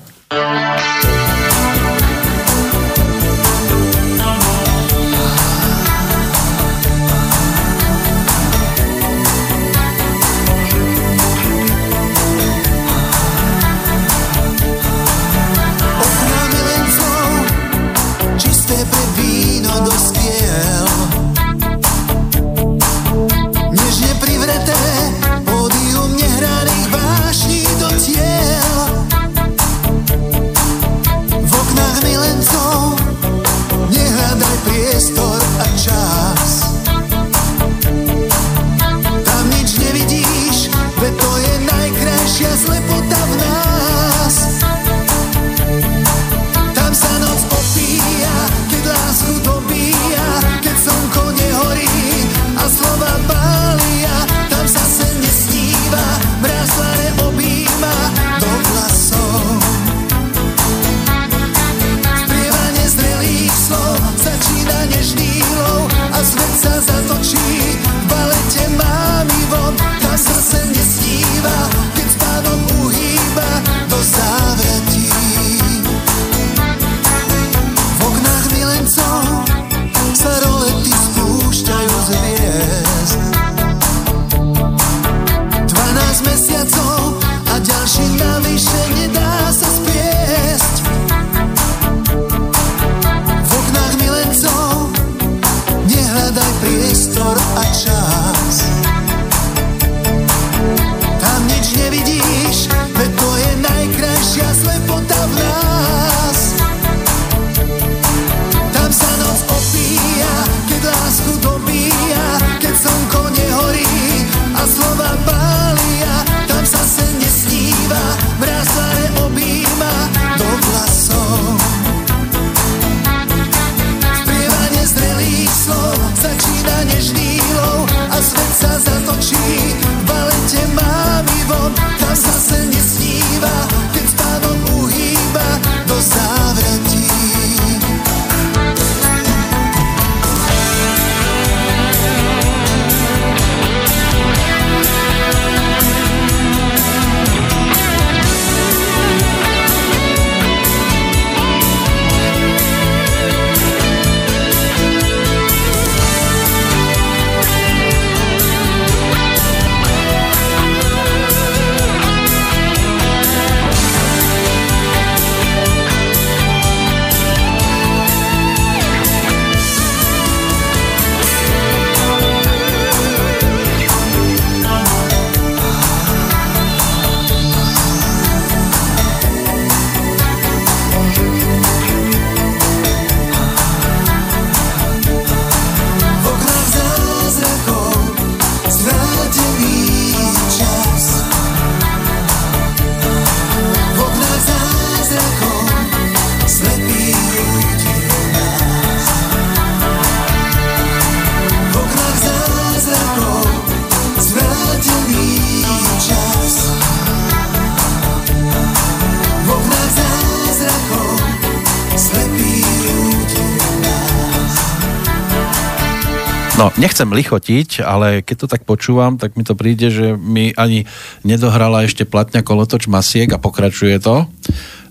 [216.63, 220.87] No, nechcem lichotiť, ale keď to tak počúvam, tak mi to príde, že mi ani
[221.27, 224.31] nedohrala ešte platňa kolotoč Masiek a pokračuje to.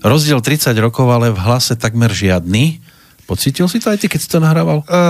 [0.04, 2.81] Rozdiel 30 rokov, ale v hlase takmer žiadny.
[3.32, 4.84] Pocítil si to aj ty, keď si to nahrával?
[4.84, 5.08] Uh,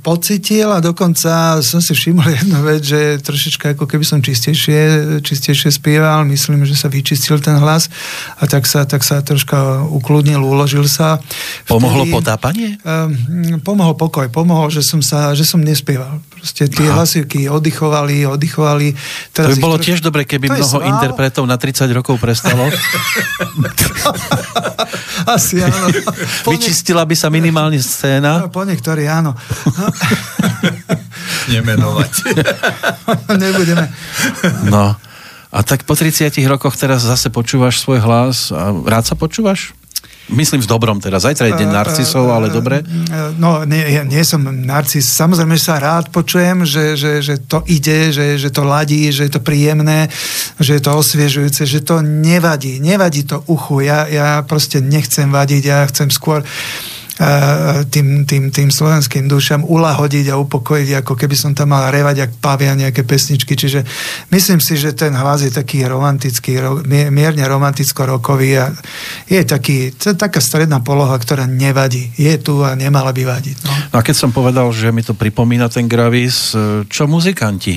[0.00, 5.68] pocítil a dokonca som si všimol jednu vec, že trošička ako keby som čistejšie, čistejšie
[5.68, 7.92] spieval, myslím, že sa vyčistil ten hlas
[8.40, 11.20] a tak sa, tak sa troška ukludnil, uložil sa.
[11.68, 12.68] Pomohlo Vtedy, potápanie?
[12.80, 16.24] Uh, pomohol pokoj, pomohol, že som, sa, že som nespieval.
[16.42, 16.98] Proste tie Aha.
[16.98, 18.98] hlasivky oddychovali, oddychovali.
[19.30, 19.86] Teraz to by bolo troš...
[19.86, 22.66] tiež dobre, keby to mnoho interpretov na 30 rokov prestalo.
[25.38, 25.86] Asi áno.
[26.50, 28.42] Vyčistila by sa minimálne scéna.
[28.42, 29.38] No, po niektorí áno.
[31.54, 32.10] Nemenovať.
[33.38, 33.86] Nebudeme.
[34.66, 34.98] No.
[35.54, 39.78] A tak po 30 rokoch teraz zase počúvaš svoj hlas a rád sa počúvaš?
[40.30, 41.26] Myslím v dobrom teraz.
[41.26, 42.76] Zajtra je deň eh, narcisov, ale eh, dobre.
[42.86, 45.10] Eh, no, nie, ja nie som narcis.
[45.18, 49.26] Samozrejme, že sa rád počujem, že, že, že to ide, že, že to ladí, že
[49.26, 50.06] je to príjemné,
[50.62, 52.78] že je to osviežujúce, že to nevadí.
[52.78, 53.82] Nevadí to uchu.
[53.82, 56.46] Ja, ja proste nechcem vadiť, ja chcem skôr
[57.92, 62.30] tým, tým, tým slovenským dušam ulahodiť a upokojiť, ako keby som tam mal revať, ak
[62.40, 63.52] pavia nejaké pesničky.
[63.52, 63.84] Čiže
[64.32, 66.56] myslím si, že ten hlas je taký romantický,
[66.88, 68.72] mierne romanticko-rokový a
[69.28, 72.08] je taký, to je taká stredná poloha, ktorá nevadí.
[72.16, 73.56] Je tu a nemala by vadiť.
[73.68, 73.72] No.
[73.92, 76.56] no a keď som povedal, že mi to pripomína ten Gravis,
[76.88, 77.76] čo muzikanti?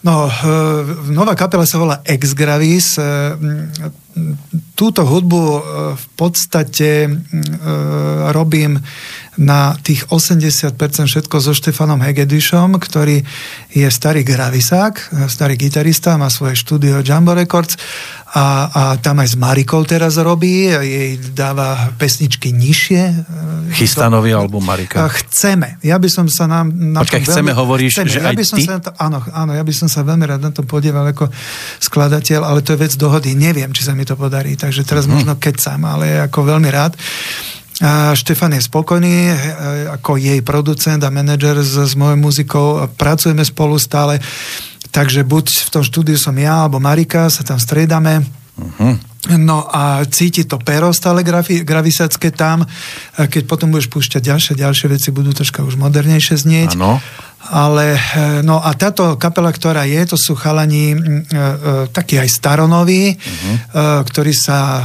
[0.00, 0.32] No,
[1.12, 2.96] nová kapela sa volá Ex Gravis
[4.74, 5.60] túto hudbu e,
[5.96, 7.10] v podstate e,
[8.32, 8.80] robím
[9.40, 10.76] na tých 80%
[11.08, 13.24] všetko so Štefanom Hegedišom, ktorý
[13.72, 17.80] je starý gravisák, starý gitarista, má svoje štúdio Jumbo Records
[18.30, 23.02] a, a tam aj s Marikou teraz robí, jej dáva pesničky nižšie.
[23.10, 25.02] E, Chystá nový album Marika.
[25.10, 25.82] Chceme.
[25.82, 26.70] Ja by som sa nám...
[26.70, 28.06] Na Počkaj, chceme, veľmi, hovoríš, chceme.
[28.06, 28.64] že ja aj by som ty?
[28.70, 31.26] Sa to, áno, áno, ja by som sa veľmi rád na to podieval ako
[31.82, 33.34] skladateľ, ale to je vec dohody.
[33.34, 35.10] Neviem, či sa mi to podarí, takže teraz mm.
[35.10, 36.94] možno kecam, ale ako veľmi rád.
[37.80, 39.36] A Štefan je spokojný e,
[39.88, 42.68] ako jej producent a manažer s, s mojou muzikou.
[43.00, 44.20] Pracujeme spolu stále,
[44.92, 48.39] takže buď v tom štúdiu som ja alebo Marika, sa tam striedame.
[48.60, 48.94] Uh-huh.
[49.36, 52.64] No a cíti to pero stále grafi, gravisacké tam.
[53.16, 56.80] Keď potom budeš púšťať ďalšie, ďalšie veci, budú troška už modernejšie znieť.
[56.80, 56.96] Ano.
[57.40, 61.44] Ale, e, no a táto kapela, ktorá je, to sú chalani e, e,
[61.88, 63.56] takí aj staronoví, uh-huh.
[63.56, 63.58] e,
[64.04, 64.84] ktorí sa,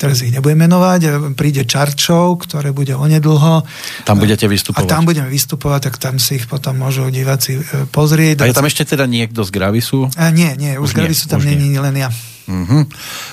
[0.00, 3.64] teraz ich nebudem menovať, príde Čarčov, ktoré bude onedlho.
[4.08, 4.88] Tam budete vystupovať.
[4.88, 7.60] A tam budeme vystupovať, tak tam si ich potom môžu diváci
[7.92, 8.40] pozrieť.
[8.40, 10.08] A je tam ešte teda niekto z Gravisu?
[10.16, 12.08] E, nie, nie, už, už Gravisu nie, tam není len ja.
[12.48, 12.82] Uh-huh.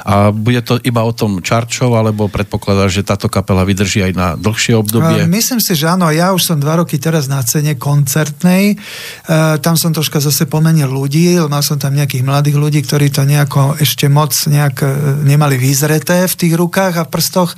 [0.06, 4.28] A bude to iba o tom Čarčov, alebo predpokladá, že táto kapela vydrží aj na
[4.38, 5.26] dlhšie obdobie?
[5.26, 6.10] Myslím si, že áno.
[6.14, 8.78] Ja už som dva roky teraz na cene koncertnej.
[9.26, 11.38] Uh, tam som troška zase pomenil ľudí.
[11.50, 14.88] Mal som tam nejakých mladých ľudí, ktorí to nejako ešte moc nejak e,
[15.26, 17.56] nemali vyzreté v tých rukách a prstoch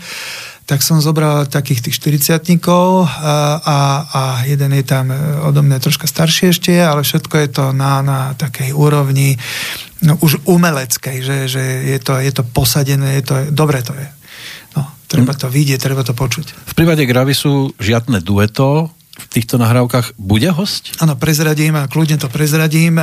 [0.66, 3.08] tak som zobral takých tých 40 a,
[3.60, 5.12] a, a jeden je tam
[5.44, 9.36] odo mňa troška starší ešte, ale všetko je to na, na takej úrovni
[10.06, 14.08] no, už umeleckej, že, že je, to, je to posadené, je to, dobre to je.
[14.78, 16.72] No, treba to vidieť, treba to počuť.
[16.72, 20.96] V prípade Gravisu žiadne dueto, v týchto nahrávkach bude host?
[21.04, 22.96] Áno, prezradím a kľudne to prezradím.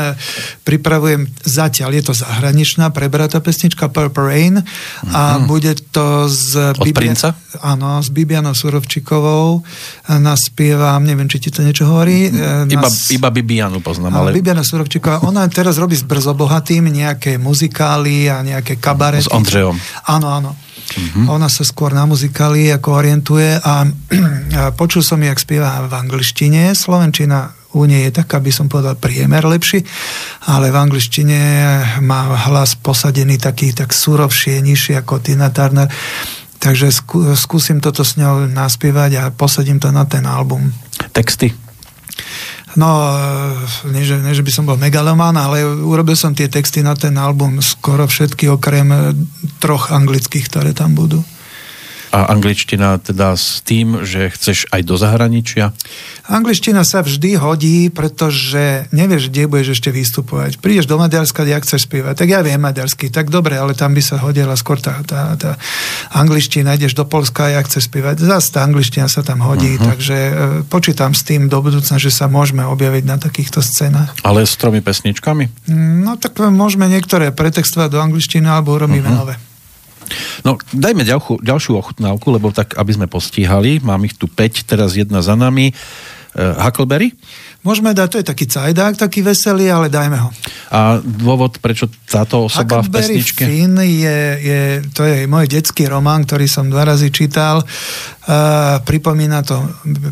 [0.64, 5.12] Pripravujem zatiaľ, je to zahraničná prebratá pesnička Purple Rain mm-hmm.
[5.12, 5.44] a mhm.
[5.44, 6.72] bude to z...
[6.72, 7.12] Od Bibia...
[7.12, 7.36] princa?
[7.60, 9.60] Áno, s Bibianou Surovčikovou.
[10.08, 12.32] Naspievam, neviem, či ti to niečo hovorí.
[12.32, 12.72] Mm-hmm.
[12.72, 13.12] Iba, Nas...
[13.12, 14.32] iba Bibianu poznám, ale...
[14.32, 19.28] Bibiana Surovčiková, ona teraz robí s Brzobohatým nejaké muzikály a nejaké kabarety.
[19.28, 19.76] S Ondřejom.
[20.08, 20.50] Áno, áno.
[20.88, 21.28] Mm-hmm.
[21.28, 23.84] Ona sa skôr na muzikály ako orientuje a,
[24.60, 26.72] a počul som, jak spieva v angličtine.
[26.72, 29.84] Slovenčina u nej je taká, by som povedal, priemer lepší,
[30.48, 31.40] ale v angličtine
[32.00, 35.92] má hlas posadený taký tak surovšie, nižšie ako Tina Turner.
[36.58, 40.72] Takže skú, skúsim toto s ňou naspievať a posadím to na ten album.
[41.14, 41.54] Texty?
[42.76, 43.16] No,
[43.86, 46.92] e, nie že, nie, že by som bol megaloman, ale urobil som tie texty na
[46.92, 49.16] ten album skoro všetky, okrem
[49.62, 51.24] troch anglických, ktoré tam budú.
[52.08, 55.76] A angličtina teda s tým, že chceš aj do zahraničia?
[56.28, 60.60] Angličtina sa vždy hodí, pretože nevieš, kde budeš ešte vystupovať.
[60.60, 62.20] Prídeš do Maďarska, kde chceš spievať.
[62.20, 65.56] Tak ja viem maďarsky, tak dobre, ale tam by sa hodila skôr tá, tá, tá
[66.12, 66.76] angličtina.
[66.76, 68.20] Ideš do Polska, ja chceš spievať.
[68.20, 69.88] Zas tá angličtina sa tam hodí, uh-huh.
[69.88, 70.32] takže e,
[70.68, 74.12] počítam s tým do budúcna, že sa môžeme objaviť na takýchto scénach.
[74.20, 75.72] Ale s tromi pesničkami?
[76.04, 79.20] No tak môžeme niektoré pretextovať do angličtiny alebo urobíme uh-huh.
[79.24, 79.47] nové.
[80.44, 83.80] No, dajme ďalšiu, ďalšiu ochutnávku, lebo tak, aby sme postíhali.
[83.80, 85.72] Mám ich tu 5, teraz jedna za nami.
[86.38, 87.16] Huckleberry?
[87.66, 90.30] Môžeme dať, to je taký cajdák, taký veselý, ale dajme ho.
[90.70, 93.42] A dôvod, prečo táto osoba v pesničke?
[93.42, 94.60] Finn je, je,
[94.94, 97.66] to je môj detský román, ktorý som dva razy čítal.
[98.28, 99.58] Uh, pripomína, to,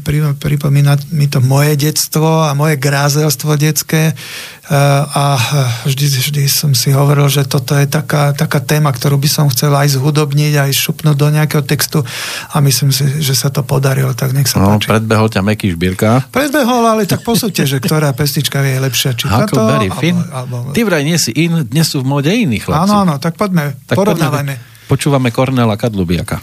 [0.02, 5.38] pri, pripomína mi to moje detstvo a moje grázelstvo detské uh, a
[5.86, 9.70] vždy, vždy som si hovoril, že toto je taká, taká téma, ktorú by som chcel
[9.70, 12.02] aj zhudobniť, aj šupnúť do nejakého textu
[12.50, 14.90] a myslím si, že sa to podarilo, tak nech sa no, páči.
[14.90, 16.26] predbehol ťa Meky Šbírka.
[16.34, 19.14] Predbehol, ale tak posúďte, že ktorá pesnička je lepšia.
[19.14, 19.62] Či táto.
[19.62, 19.94] Alebo,
[20.34, 20.56] alebo...
[20.74, 22.90] Ty vraj nie si in, dnes sú v móde iní chlapci.
[22.90, 24.54] Áno, áno, tak poďme, Tak porovnávajme.
[24.58, 26.42] poďme, počúvame Kornela Kadlubiaka.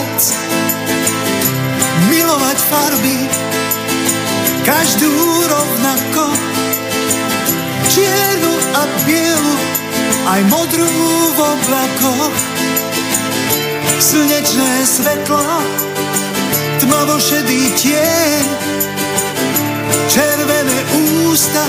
[0.00, 0.22] Viac.
[2.08, 3.16] Milovať farby,
[4.64, 5.12] každú
[5.46, 6.24] rovnako,
[7.92, 9.54] čiernu a bielu,
[10.26, 10.88] aj modrú
[11.36, 12.36] v oblakoch.
[14.00, 15.44] Slnečné svetlo,
[16.80, 18.44] tmavo šedý tieň,
[20.08, 20.78] červené
[21.28, 21.64] ústa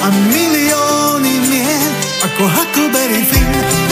[0.00, 3.83] a milióny mien ako Huckleberry Finn.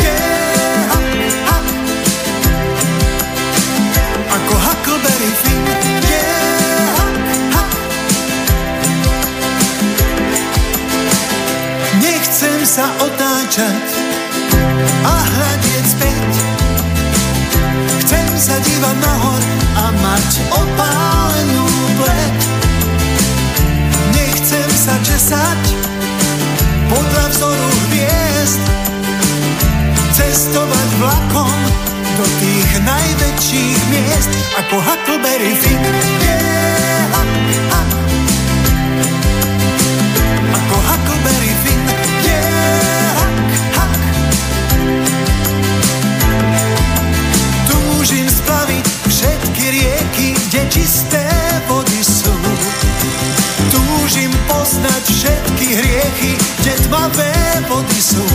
[12.73, 13.85] Sa otáčať
[15.05, 16.33] a hľadieť späť.
[18.01, 19.43] Chcem sa dívať nahor
[19.77, 21.69] a mať opálenú
[22.01, 22.41] pleť.
[24.17, 25.63] Nechcem sa česať
[26.89, 28.65] podľa vzoru hviezd
[30.17, 31.92] Cestovať vlakom
[32.23, 34.31] do tých najväčších miest
[34.63, 35.83] Ako Huckleberry Finn
[36.23, 37.23] yeah, ha,
[37.75, 37.81] ha.
[40.55, 41.83] Ako Huckleberry Finn
[42.23, 43.27] yeah, ha,
[43.75, 43.87] ha.
[47.67, 51.27] Túžim splaviť všetky rieky, kde čisté
[51.67, 52.31] vody sú
[53.75, 57.35] Túžim poznať všetky hriechy, kde tmavé
[57.67, 58.27] vody sú.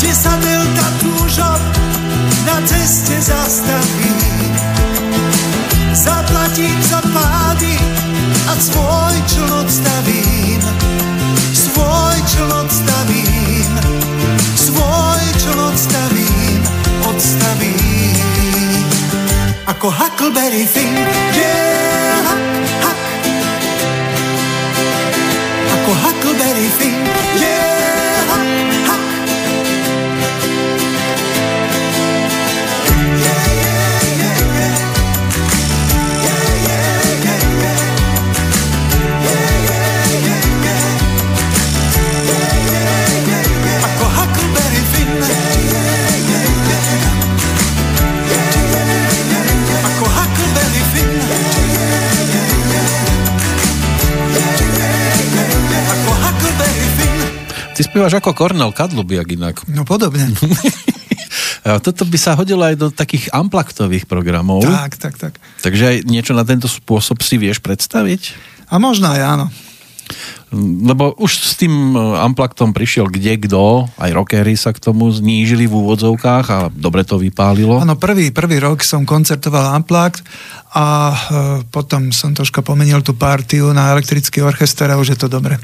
[0.00, 1.89] Kde sa delta túžob
[2.46, 4.14] na ceste zastaví.
[5.92, 7.78] Zaplatím za pády
[8.48, 10.60] a svoj čln odstavím.
[11.54, 13.72] Svoj čln odstavím.
[14.56, 16.60] Svoj čln odstavím.
[17.08, 18.86] Odstavím.
[19.66, 20.94] Ako Huckleberry Finn.
[21.36, 22.44] Yeah, huck,
[22.84, 22.98] huck.
[25.74, 26.99] Ako Huckleberry Finn.
[57.80, 59.64] Ty spievaš ako Kornel Kadlubiak inak.
[59.64, 60.28] No podobne.
[61.88, 64.60] Toto by sa hodilo aj do takých amplaktových programov.
[64.68, 65.40] tak, tak, tak.
[65.64, 68.36] Takže aj niečo na tento spôsob si vieš predstaviť?
[68.68, 69.46] A možno aj áno.
[70.60, 75.72] Lebo už s tým amplaktom prišiel kde kto, aj rockery sa k tomu znížili v
[75.80, 77.80] úvodzovkách a dobre to vypálilo.
[77.80, 80.20] Áno, prvý, prvý rok som koncertoval Unplugged
[80.70, 81.16] a e,
[81.66, 85.58] potom som troška pomenil tú partiu na elektrický orchester a už je to dobre.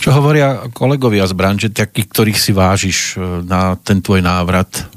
[0.00, 4.88] Čo hovoria kolegovia z branže, takých, ktorých si vážiš e, na ten tvoj návrat?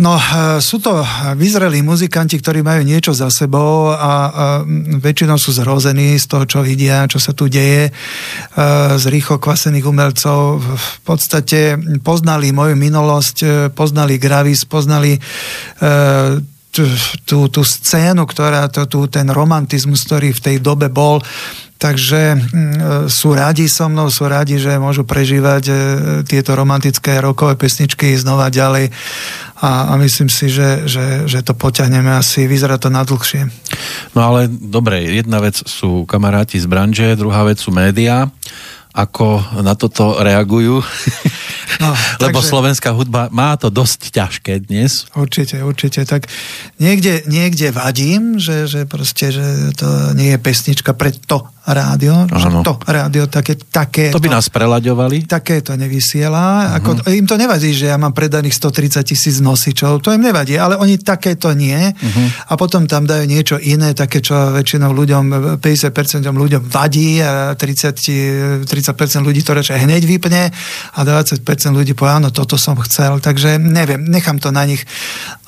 [0.00, 1.04] No, e, sú to
[1.36, 4.32] vyzrelí muzikanti, ktorí majú niečo za sebou a,
[5.04, 7.92] väčšinou sú zrození z toho, čo vidia, čo sa tu deje,
[8.96, 10.56] z rýchlo kvasených umelcov.
[10.64, 15.20] V podstate poznali moju minulosť, poznali Gravis, poznali
[17.24, 21.22] tú, tú scénu, ktorá, to, tú, ten romantizmus, ktorý v tej dobe bol.
[21.74, 22.38] Takže
[23.12, 25.68] sú rádi so mnou, sú rádi, že môžu prežívať
[26.24, 28.88] tieto romantické rokové pesničky znova ďalej
[29.60, 33.52] a, a myslím si, že, že, že to poťahneme asi, vyzerá to na dlhšie.
[34.16, 38.32] No ale dobre, jedna vec sú kamaráti z branže, druhá vec sú médiá.
[38.94, 40.80] Ako na toto reagujú?
[41.82, 41.90] No,
[42.22, 45.10] Lebo takže- slovenská hudba má to dosť ťažké dnes.
[45.18, 46.06] Určite, určite.
[46.06, 46.30] Tak
[46.78, 52.48] niekde, niekde vadím, že, že proste, že to nie je pesnička pre to rádio, že
[52.60, 55.24] to rádio také, také To by nás prelaďovali.
[55.24, 56.76] také to nevysiela.
[56.76, 60.76] Ako, im to nevadí, že ja mám predaných 130 tisíc nosičov, to im nevadí, ale
[60.76, 61.76] oni takéto nie.
[62.48, 65.24] A potom tam dajú niečo iné, také, čo väčšinou ľuďom,
[65.64, 70.52] 50% ľuďom vadí a 30, 30% ľudí to radšej hneď vypne
[70.92, 71.40] a 20%
[71.72, 73.24] ľudí povie, áno, toto som chcel.
[73.24, 74.84] Takže neviem, nechám to na nich.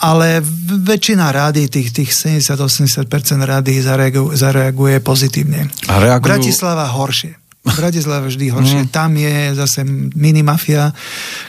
[0.01, 3.05] Ale väčšina rády, tých, tých 70-80%
[3.45, 5.69] rády zareaguje, zareaguje pozitívne.
[5.89, 7.35] A reagujú- Bratislava horšie.
[7.67, 8.81] Bratislava vždy horšie.
[8.95, 9.83] Tam je zase
[10.15, 10.95] minimafia,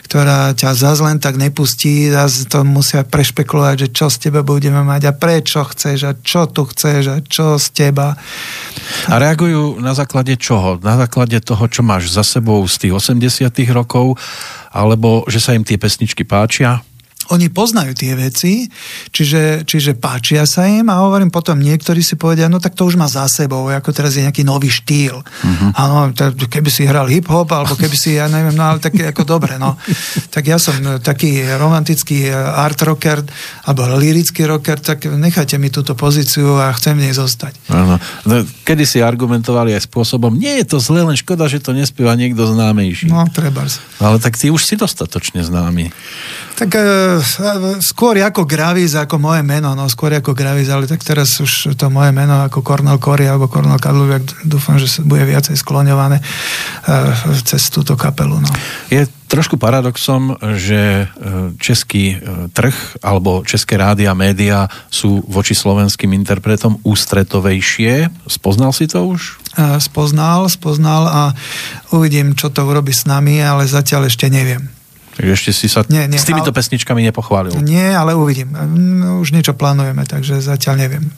[0.02, 4.82] ktorá ťa zase len tak nepustí, zase to musia prešpekulovať, že čo z teba budeme
[4.82, 8.18] mať a prečo chceš a čo tu chceš a čo z teba.
[9.06, 10.82] A reagujú na základe čoho?
[10.82, 14.18] Na základe toho, čo máš za sebou z tých 80 rokov,
[14.74, 16.82] alebo že sa im tie pesničky páčia?
[17.34, 18.64] Oni poznajú tie veci,
[19.12, 22.96] čiže, čiže páčia sa im a hovorím potom niektorí si povedia, no tak to už
[22.96, 25.20] má za sebou, ako teraz je nejaký nový štýl.
[25.20, 25.66] Mhm.
[25.76, 26.48] Áno, uh-huh.
[26.48, 29.76] keby si hral hip-hop, alebo keby si, ja neviem, no ale tak ako dobre, no.
[30.34, 33.20] Tak ja som e, taký romantický e, art rocker,
[33.66, 37.54] alebo lirický rocker, tak nechajte mi túto pozíciu a chcem v nej zostať.
[37.72, 37.96] Áno.
[38.28, 42.14] No, Kedy si argumentovali aj spôsobom, nie je to zle, len škoda, že to nespieva
[42.14, 43.08] niekto známejší.
[43.10, 43.80] No, trebárs.
[43.98, 45.90] Ale tak ty už si dostatočne známy.
[46.58, 46.82] Tak e,
[47.82, 51.86] skôr ako Gravis, ako moje meno, no skôr ako Gravis, ale tak teraz už to
[51.88, 56.24] moje meno ako Cornel Cory alebo Cornel Kadlubiak, dúfam, že sa bude viacej skloňované e,
[57.42, 58.40] cez túto kapelu.
[58.40, 58.50] No.
[58.88, 66.14] Je trošku paradoxom, že e, český e, trh alebo české rádia, média sú voči slovenským
[66.16, 68.08] interpretom ústretovejšie.
[68.30, 69.42] Spoznal si to už?
[69.82, 71.22] Spoznal, spoznal a
[71.90, 74.77] uvidím, čo to urobí s nami, ale zatiaľ ešte neviem.
[75.18, 77.58] Takže ešte si sa Nie, nie, s týmito ale- pesničkami nepochválil.
[77.58, 78.54] Nie, ale uvidím.
[78.54, 81.10] Mm, Už niečo plánujeme, takže zatiaľ neviem.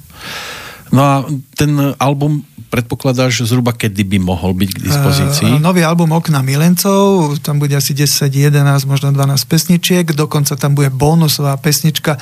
[0.89, 1.15] No a
[1.55, 5.53] ten album predpokladáš zhruba kedy by mohol byť k dispozícii?
[5.59, 10.79] E, nový album Okna milencov, tam bude asi 10, 11, možno 12 pesničiek, dokonca tam
[10.79, 12.17] bude bonusová pesnička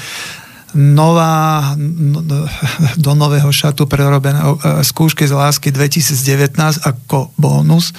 [0.77, 2.21] nová, no,
[3.05, 7.97] do nového šatu prerobená e, skúšky z lásky 2019 ako bonus.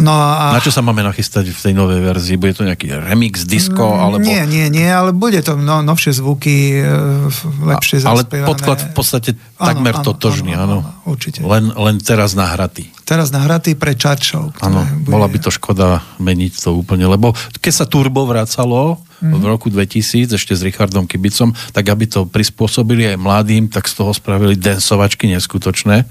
[0.00, 2.40] No a, Na čo sa máme nachystať v tej novej verzii?
[2.40, 3.92] Bude to nejaký remix, disco?
[3.92, 4.24] Alebo...
[4.24, 7.28] Mm, Nie, nie, nie, ale bude to no, novšie zvuky, e,
[7.66, 8.48] lepšie ale zaspievané.
[8.48, 9.30] podklad v podstate
[9.60, 10.80] takmer áno, totožný, áno.
[11.04, 11.44] Určite.
[11.44, 12.88] Len, len teraz nahratý.
[13.04, 14.56] Teraz nahratý pre Čarčov.
[14.64, 19.38] Áno, bola by to škoda meniť to úplne, lebo keď sa Turbo vracalo Mhm.
[19.38, 24.02] v roku 2000 ešte s Richardom Kibicom, tak aby to prispôsobili aj mladým, tak z
[24.02, 26.02] toho spravili densovačky neskutočné.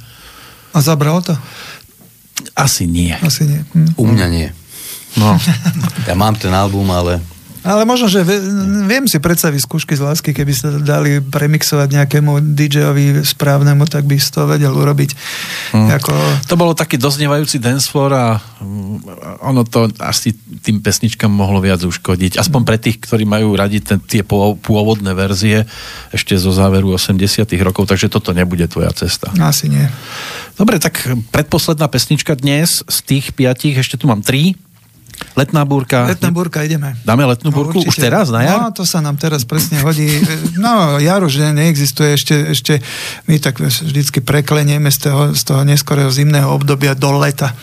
[0.72, 1.36] A zabralo to?
[2.56, 3.12] Asi nie.
[3.20, 3.62] Asi nie.
[3.76, 4.00] Hm.
[4.00, 4.50] U mňa nie.
[5.20, 5.36] No.
[6.08, 7.20] Ja mám ten album, ale
[7.62, 8.26] Ale možno, že
[8.90, 14.18] viem si predstaviť skúšky z lásky, keby sa dali premixovať nejakému DJ-ovi správnemu, tak by
[14.18, 15.14] si to vedel urobiť.
[15.78, 15.90] Hm.
[16.02, 16.12] Ako,
[16.50, 20.34] To bolo taký doznievajúci dancefloor a mm, ono to asi
[20.66, 22.42] tým pesničkám mohlo viac uškodiť.
[22.42, 25.70] Aspoň pre tých, ktorí majú radi ten, tie pô- pôvodné verzie
[26.10, 29.30] ešte zo záveru 80 rokov, takže toto nebude tvoja cesta.
[29.38, 29.86] asi nie.
[30.58, 30.98] Dobre, tak
[31.30, 34.58] predposledná pesnička dnes z tých piatich, ešte tu mám tri.
[35.32, 36.06] Letná búrka.
[36.12, 36.94] Letná búrka, ideme.
[37.08, 38.12] Dáme letnú búrku už určite.
[38.12, 38.58] teraz, na jar?
[38.60, 40.20] No, to sa nám teraz presne hodí.
[40.60, 42.74] No, jar už ne- neexistuje, ešte, ešte
[43.32, 47.56] my tak vždycky preklenieme z toho, z toho neskorého zimného obdobia do leta.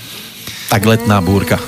[0.73, 1.61] Tak letná búrka.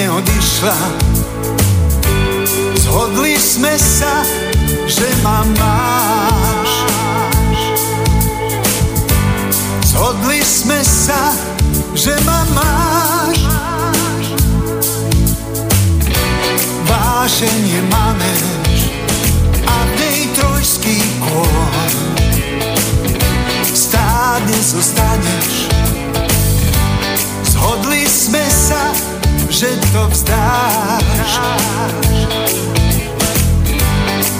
[0.00, 0.76] Neodišla,
[2.80, 4.24] zhodli sme sa,
[4.88, 6.70] že ma máš.
[9.84, 11.36] Zhodli sme sa,
[11.92, 13.44] že ma máš.
[16.88, 18.80] Vášeň je manéž
[19.68, 20.96] a v nej trojský
[21.28, 21.92] kôr.
[23.68, 25.68] Stádne zostaneš,
[27.52, 29.09] zhodli sme sa,
[29.60, 31.32] že to vzdáš.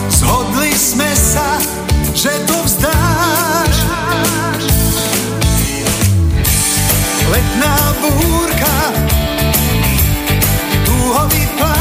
[0.09, 1.61] Zhodli sme sa,
[2.16, 3.77] že to vzdáš.
[7.29, 8.77] Letná búrka,
[10.89, 11.80] dúhový plášť,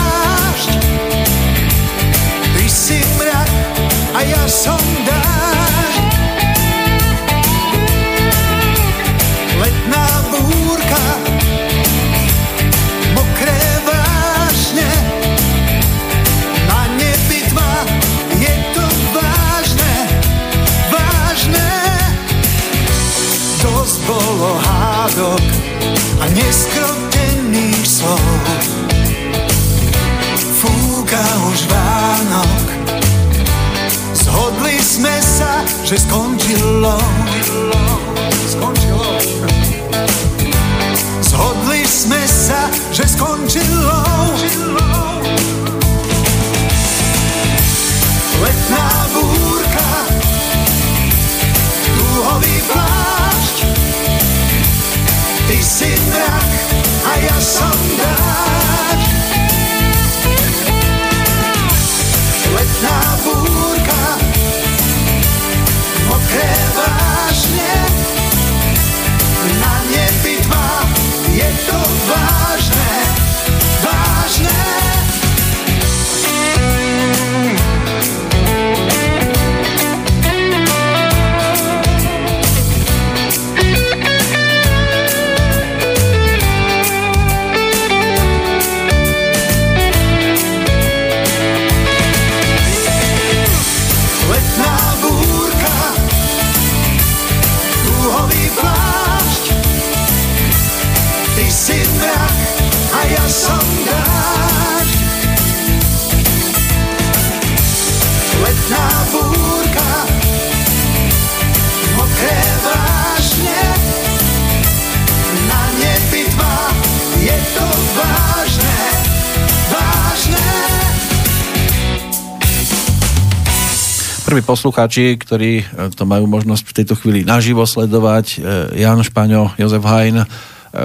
[124.29, 129.57] Prví poslucháči, ktorí e, to majú možnosť v tejto chvíli naživo sledovať, e, Jan Špaňo,
[129.57, 130.25] Jozef Hajn, e,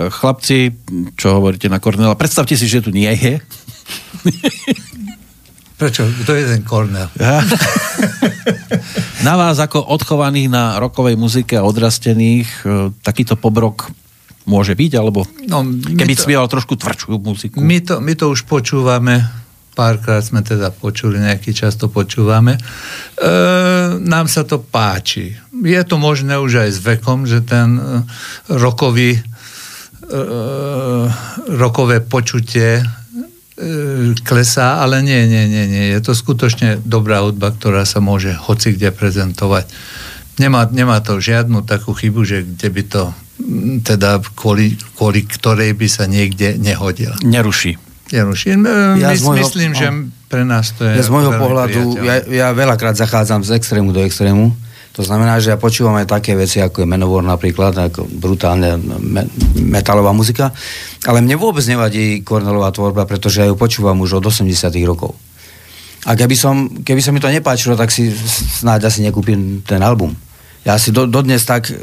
[0.09, 0.73] chlapci,
[1.13, 3.45] čo hovoríte na Kornela, predstavte si, že tu nie je.
[5.77, 6.09] Prečo?
[6.25, 7.13] Kto je ten Kornel?
[9.29, 12.65] Na vás ako odchovaných na rokovej muzike a odrastených
[13.05, 13.93] takýto pobrok
[14.49, 17.61] môže byť, alebo No, keby to- spieval trošku tvrdšiu muziku.
[17.61, 19.44] My to, my to už počúvame,
[19.75, 22.55] párkrát sme teda počuli, nejaký čas to počúvame.
[22.55, 22.61] E,
[23.99, 25.35] nám sa to páči.
[25.51, 27.83] Je to možné už aj s vekom, že ten e,
[28.55, 29.23] rokový e,
[31.59, 32.85] rokové počutie e,
[34.23, 35.85] klesá, ale nie, nie, nie, nie.
[35.93, 39.69] Je to skutočne dobrá hudba, ktorá sa môže hoci kde prezentovať.
[40.39, 43.03] Nemá, nemá to žiadnu takú chybu, že kde by to
[43.83, 47.19] teda kvôli, kvôli ktorej by sa niekde nehodila.
[47.23, 47.84] Neruší.
[48.15, 48.71] Januš, my,
[49.03, 49.79] Ja my, môjho- myslím, no.
[49.79, 49.87] že
[50.31, 52.31] pre nás to je Ja z môjho pohľadu, priateľné.
[52.31, 54.55] ja, ja veľakrát zachádzam z extrému do extrému.
[54.95, 59.27] To znamená, že ja počúvam aj také veci, ako je Menovor napríklad, ako brutálne me,
[59.59, 60.55] metalová muzika.
[61.03, 64.47] Ale mne vôbec nevadí Kornelová tvorba, pretože ja ju počúvam už od 80
[64.87, 65.19] rokov.
[66.07, 68.15] A keby, som, keby sa mi to nepáčilo, tak si
[68.63, 70.15] snáď asi nekúpim ten album.
[70.63, 71.75] Ja si do, dodnes tak e,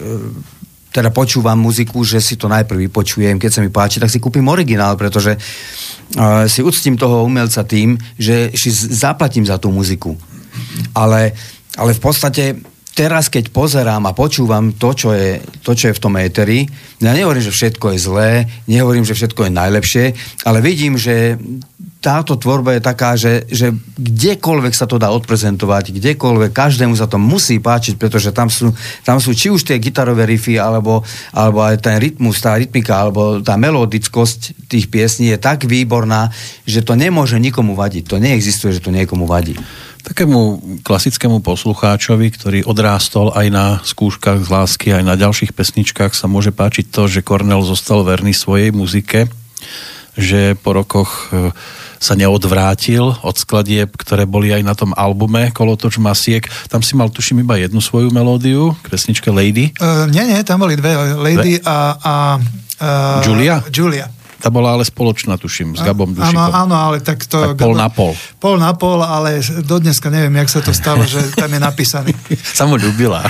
[0.91, 4.43] teda počúvam muziku, že si to najprv vypočujem, keď sa mi páči, tak si kúpim
[4.51, 10.19] originál, pretože uh, si uctím toho umelca tým, že si zaplatím za tú muziku.
[10.91, 11.31] Ale,
[11.79, 12.43] ale v podstate
[12.91, 16.67] teraz, keď pozerám a počúvam to čo, je, to, čo je v tom éteri,
[16.99, 18.31] ja nehovorím, že všetko je zlé,
[18.67, 20.05] nehovorím, že všetko je najlepšie,
[20.43, 21.39] ale vidím, že
[22.01, 27.21] táto tvorba je taká, že, že kdekoľvek sa to dá odprezentovať, kdekoľvek, každému sa to
[27.21, 28.73] musí páčiť, pretože tam sú,
[29.05, 33.45] tam sú či už tie gitarové riffy, alebo, alebo aj ten rytmus, tá rytmika, alebo
[33.45, 36.33] tá melodickosť tých piesní je tak výborná,
[36.65, 38.03] že to nemôže nikomu vadiť.
[38.09, 39.53] To neexistuje, že to niekomu vadí.
[40.01, 46.25] Takému klasickému poslucháčovi, ktorý odrástol aj na skúškach z lásky, aj na ďalších pesničkách, sa
[46.25, 49.29] môže páčiť to, že Kornel zostal verný svojej muzike,
[50.17, 51.55] že po rokoch e,
[52.01, 56.49] sa neodvrátil od skladieb, ktoré boli aj na tom albume Kolotoč Masiek.
[56.65, 59.69] Tam si mal, tuším, iba jednu svoju melódiu, k pesničke Lady.
[59.77, 61.95] Uh, nie, nie, tam boli dve, Lady a...
[62.01, 62.13] a
[62.81, 63.61] uh, Julia?
[63.69, 64.09] Julia.
[64.41, 66.33] Tá bola ale spoločná, tuším, s Gabom Dušikom.
[66.33, 67.53] Áno, áno, ale tak to...
[67.53, 68.17] Tak pol na pol.
[68.41, 72.11] Pol na pol, ale do dneska neviem, jak sa to stalo, že tam je napísaný.
[72.57, 73.21] Sa mu ľúbila.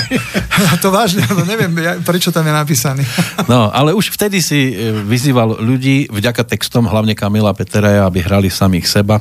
[0.82, 1.68] to vážne, no neviem,
[2.00, 3.04] prečo tam je napísaný.
[3.50, 8.46] No, ale už vtedy si e, vyzýval ľudí vďaka textom, hlavne Kamila Peteraja, aby hrali
[8.46, 9.18] samých seba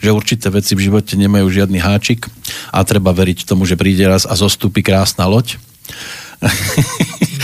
[0.00, 2.32] že určité veci v živote nemajú žiadny háčik
[2.72, 5.60] a treba veriť tomu, že príde raz a zostúpi krásna loď.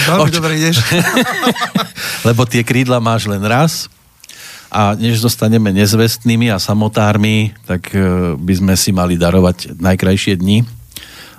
[0.08, 0.80] Veľmi dobre ideš.
[2.22, 3.90] Lebo tie krídla máš len raz
[4.72, 10.64] a než zostaneme nezvestnými a samotármi, tak e, by sme si mali darovať najkrajšie dni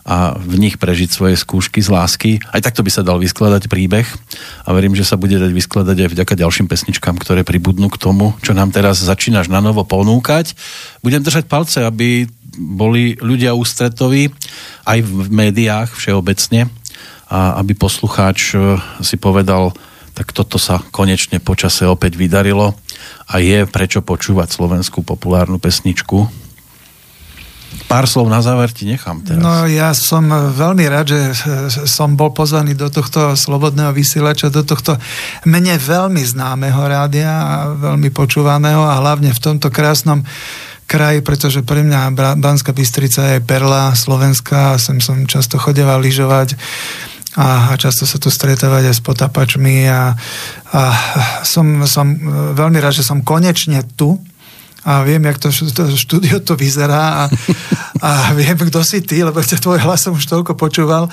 [0.04, 2.32] a v nich prežiť svoje skúšky z lásky.
[2.52, 4.04] Aj takto by sa dal vyskladať príbeh
[4.68, 8.36] a verím, že sa bude dať vyskladať aj vďaka ďalším pesničkám, ktoré pribudnú k tomu,
[8.44, 10.54] čo nám teraz začínaš na novo ponúkať.
[11.00, 14.30] Budem držať palce, aby boli ľudia ústretoví
[14.86, 16.70] aj v médiách všeobecne
[17.32, 19.72] a aby poslucháč e, si povedal,
[20.14, 22.78] tak toto sa konečne počase opäť vydarilo
[23.26, 26.30] a je prečo počúvať slovenskú populárnu pesničku.
[27.90, 29.42] Pár slov na záver ti nechám teraz.
[29.42, 31.20] No ja som veľmi rád, že
[31.90, 34.94] som bol pozvaný do tohto slobodného vysielača, do tohto
[35.50, 40.22] mne veľmi známeho rádia a veľmi počúvaného a hlavne v tomto krásnom
[40.86, 46.54] kraji, pretože pre mňa Banská Bystrica je perla Slovenska sem som často chodeval lyžovať
[47.34, 50.14] a, a často sa tu stretávať aj s potapačmi a,
[50.70, 50.82] a
[51.42, 52.06] som, som
[52.54, 54.22] veľmi rád, že som konečne tu
[54.84, 57.32] a viem, jak to, to štúdio to vyzerá a,
[58.04, 58.10] a
[58.40, 61.08] viem, kto si ty, lebo tvoj hlas som už toľko počúval,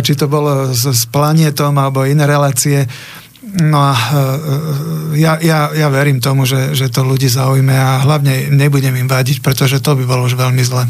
[0.00, 2.86] či to bolo s, s planetom alebo iné relácie.
[3.50, 3.94] No a
[5.18, 9.42] ja, ja, ja verím tomu, že, že to ľudí zaujme a hlavne nebudem im vadiť,
[9.42, 10.86] pretože to by bolo už veľmi zle.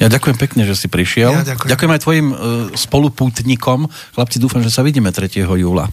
[0.00, 1.32] Ja ďakujem pekne, že si prišiel.
[1.32, 1.70] Ja ďakujem.
[1.72, 2.38] ďakujem aj tvojim uh,
[2.72, 3.90] spolupútnikom.
[4.16, 5.44] Chlapci, dúfam, že sa vidíme 3.
[5.44, 5.90] júla.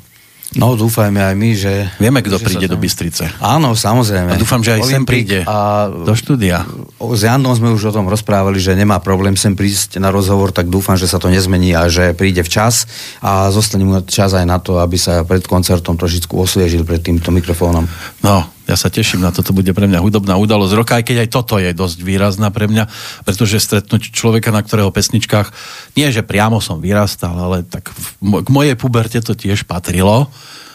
[0.58, 1.74] No, dúfajme aj my, že...
[2.02, 3.30] Vieme, kto že príde do Bystrice.
[3.38, 4.34] Áno, samozrejme.
[4.34, 6.66] A dúfam, že aj sem Olympik príde A do štúdia.
[6.98, 10.66] S Janom sme už o tom rozprávali, že nemá problém sem prísť na rozhovor, tak
[10.66, 12.90] dúfam, že sa to nezmení a že príde včas
[13.22, 17.30] a zostane mu čas aj na to, aby sa pred koncertom trošičku osviežil pred týmto
[17.30, 17.86] mikrofónom.
[18.26, 21.18] No, ja sa teším na to, to bude pre mňa hudobná udalosť roka, aj keď
[21.26, 22.86] aj toto je dosť výrazná pre mňa,
[23.26, 25.50] pretože stretnúť človeka, na ktorého pesničkách,
[25.98, 30.30] nie že priamo som vyrastal, ale tak v, k mojej puberte to tiež patrilo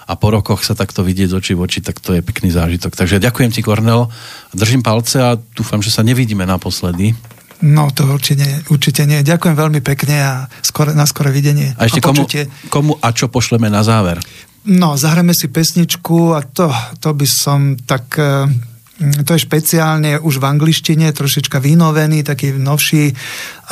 [0.05, 2.99] a po rokoch sa takto vidieť z očí v oči, tak to je pekný zážitok.
[2.99, 4.11] Takže ďakujem ti, Kornel,
[4.53, 7.15] držím palce a dúfam, že sa nevidíme naposledy.
[7.65, 9.25] No to určite, určite nie.
[9.25, 11.73] Ďakujem veľmi pekne a skore, na skore videnie.
[11.81, 12.45] A ešte komu, počutie.
[12.69, 14.21] komu a čo pošleme na záver?
[14.69, 16.69] No, zahráme si pesničku a to,
[17.01, 18.21] to by som tak...
[18.21, 18.45] eh,
[19.25, 23.11] To je špeciálne už v angličtine, trošička vynovený, taký novší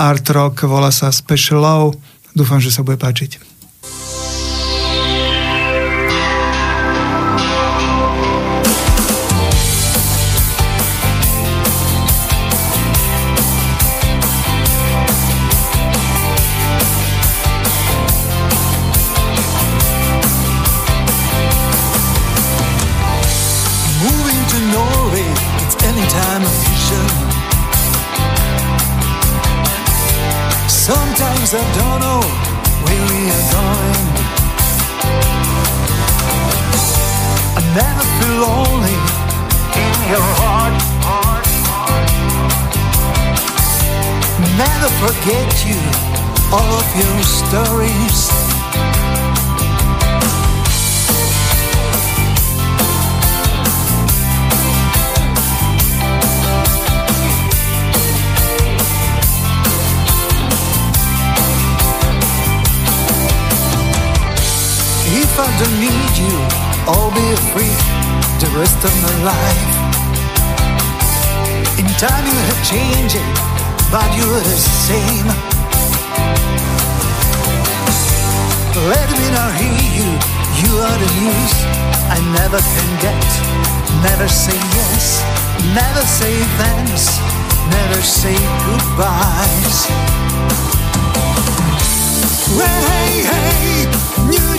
[0.00, 2.00] art rock, volá sa Special Love.
[2.34, 3.51] Dúfam, že sa bude páčiť.
[26.02, 27.06] It's any time of vision.
[30.68, 32.22] Sometimes I don't know
[32.84, 34.08] where we are going.
[37.54, 38.98] I never feel lonely
[39.82, 40.74] in your heart.
[44.58, 45.80] Never forget you,
[46.52, 48.51] all of your stories.
[65.62, 66.34] Don't need you,
[66.90, 67.76] I'll be free
[68.42, 69.72] the rest of my life.
[71.78, 73.14] In time you have changed
[73.94, 74.58] but you're the
[74.88, 75.28] same.
[78.90, 80.08] Let me not hear you,
[80.66, 81.54] you are the news
[82.10, 83.22] I never can get.
[84.02, 85.22] Never say yes,
[85.78, 87.22] never say thanks,
[87.70, 88.34] never say
[88.66, 89.78] goodbyes.
[92.58, 94.21] Hey, hey,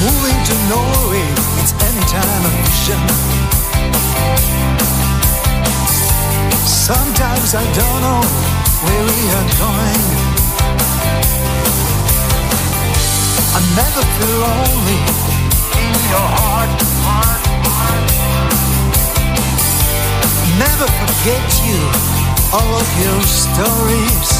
[0.00, 1.28] Moving to Norway,
[1.60, 3.00] it's any time of vision.
[6.64, 8.22] Sometimes I don't know
[8.80, 10.04] where we are going.
[13.52, 15.00] I never feel lonely
[15.84, 16.70] in your heart.
[17.04, 18.04] heart, heart.
[20.56, 21.80] Never forget you,
[22.56, 24.39] all of your stories.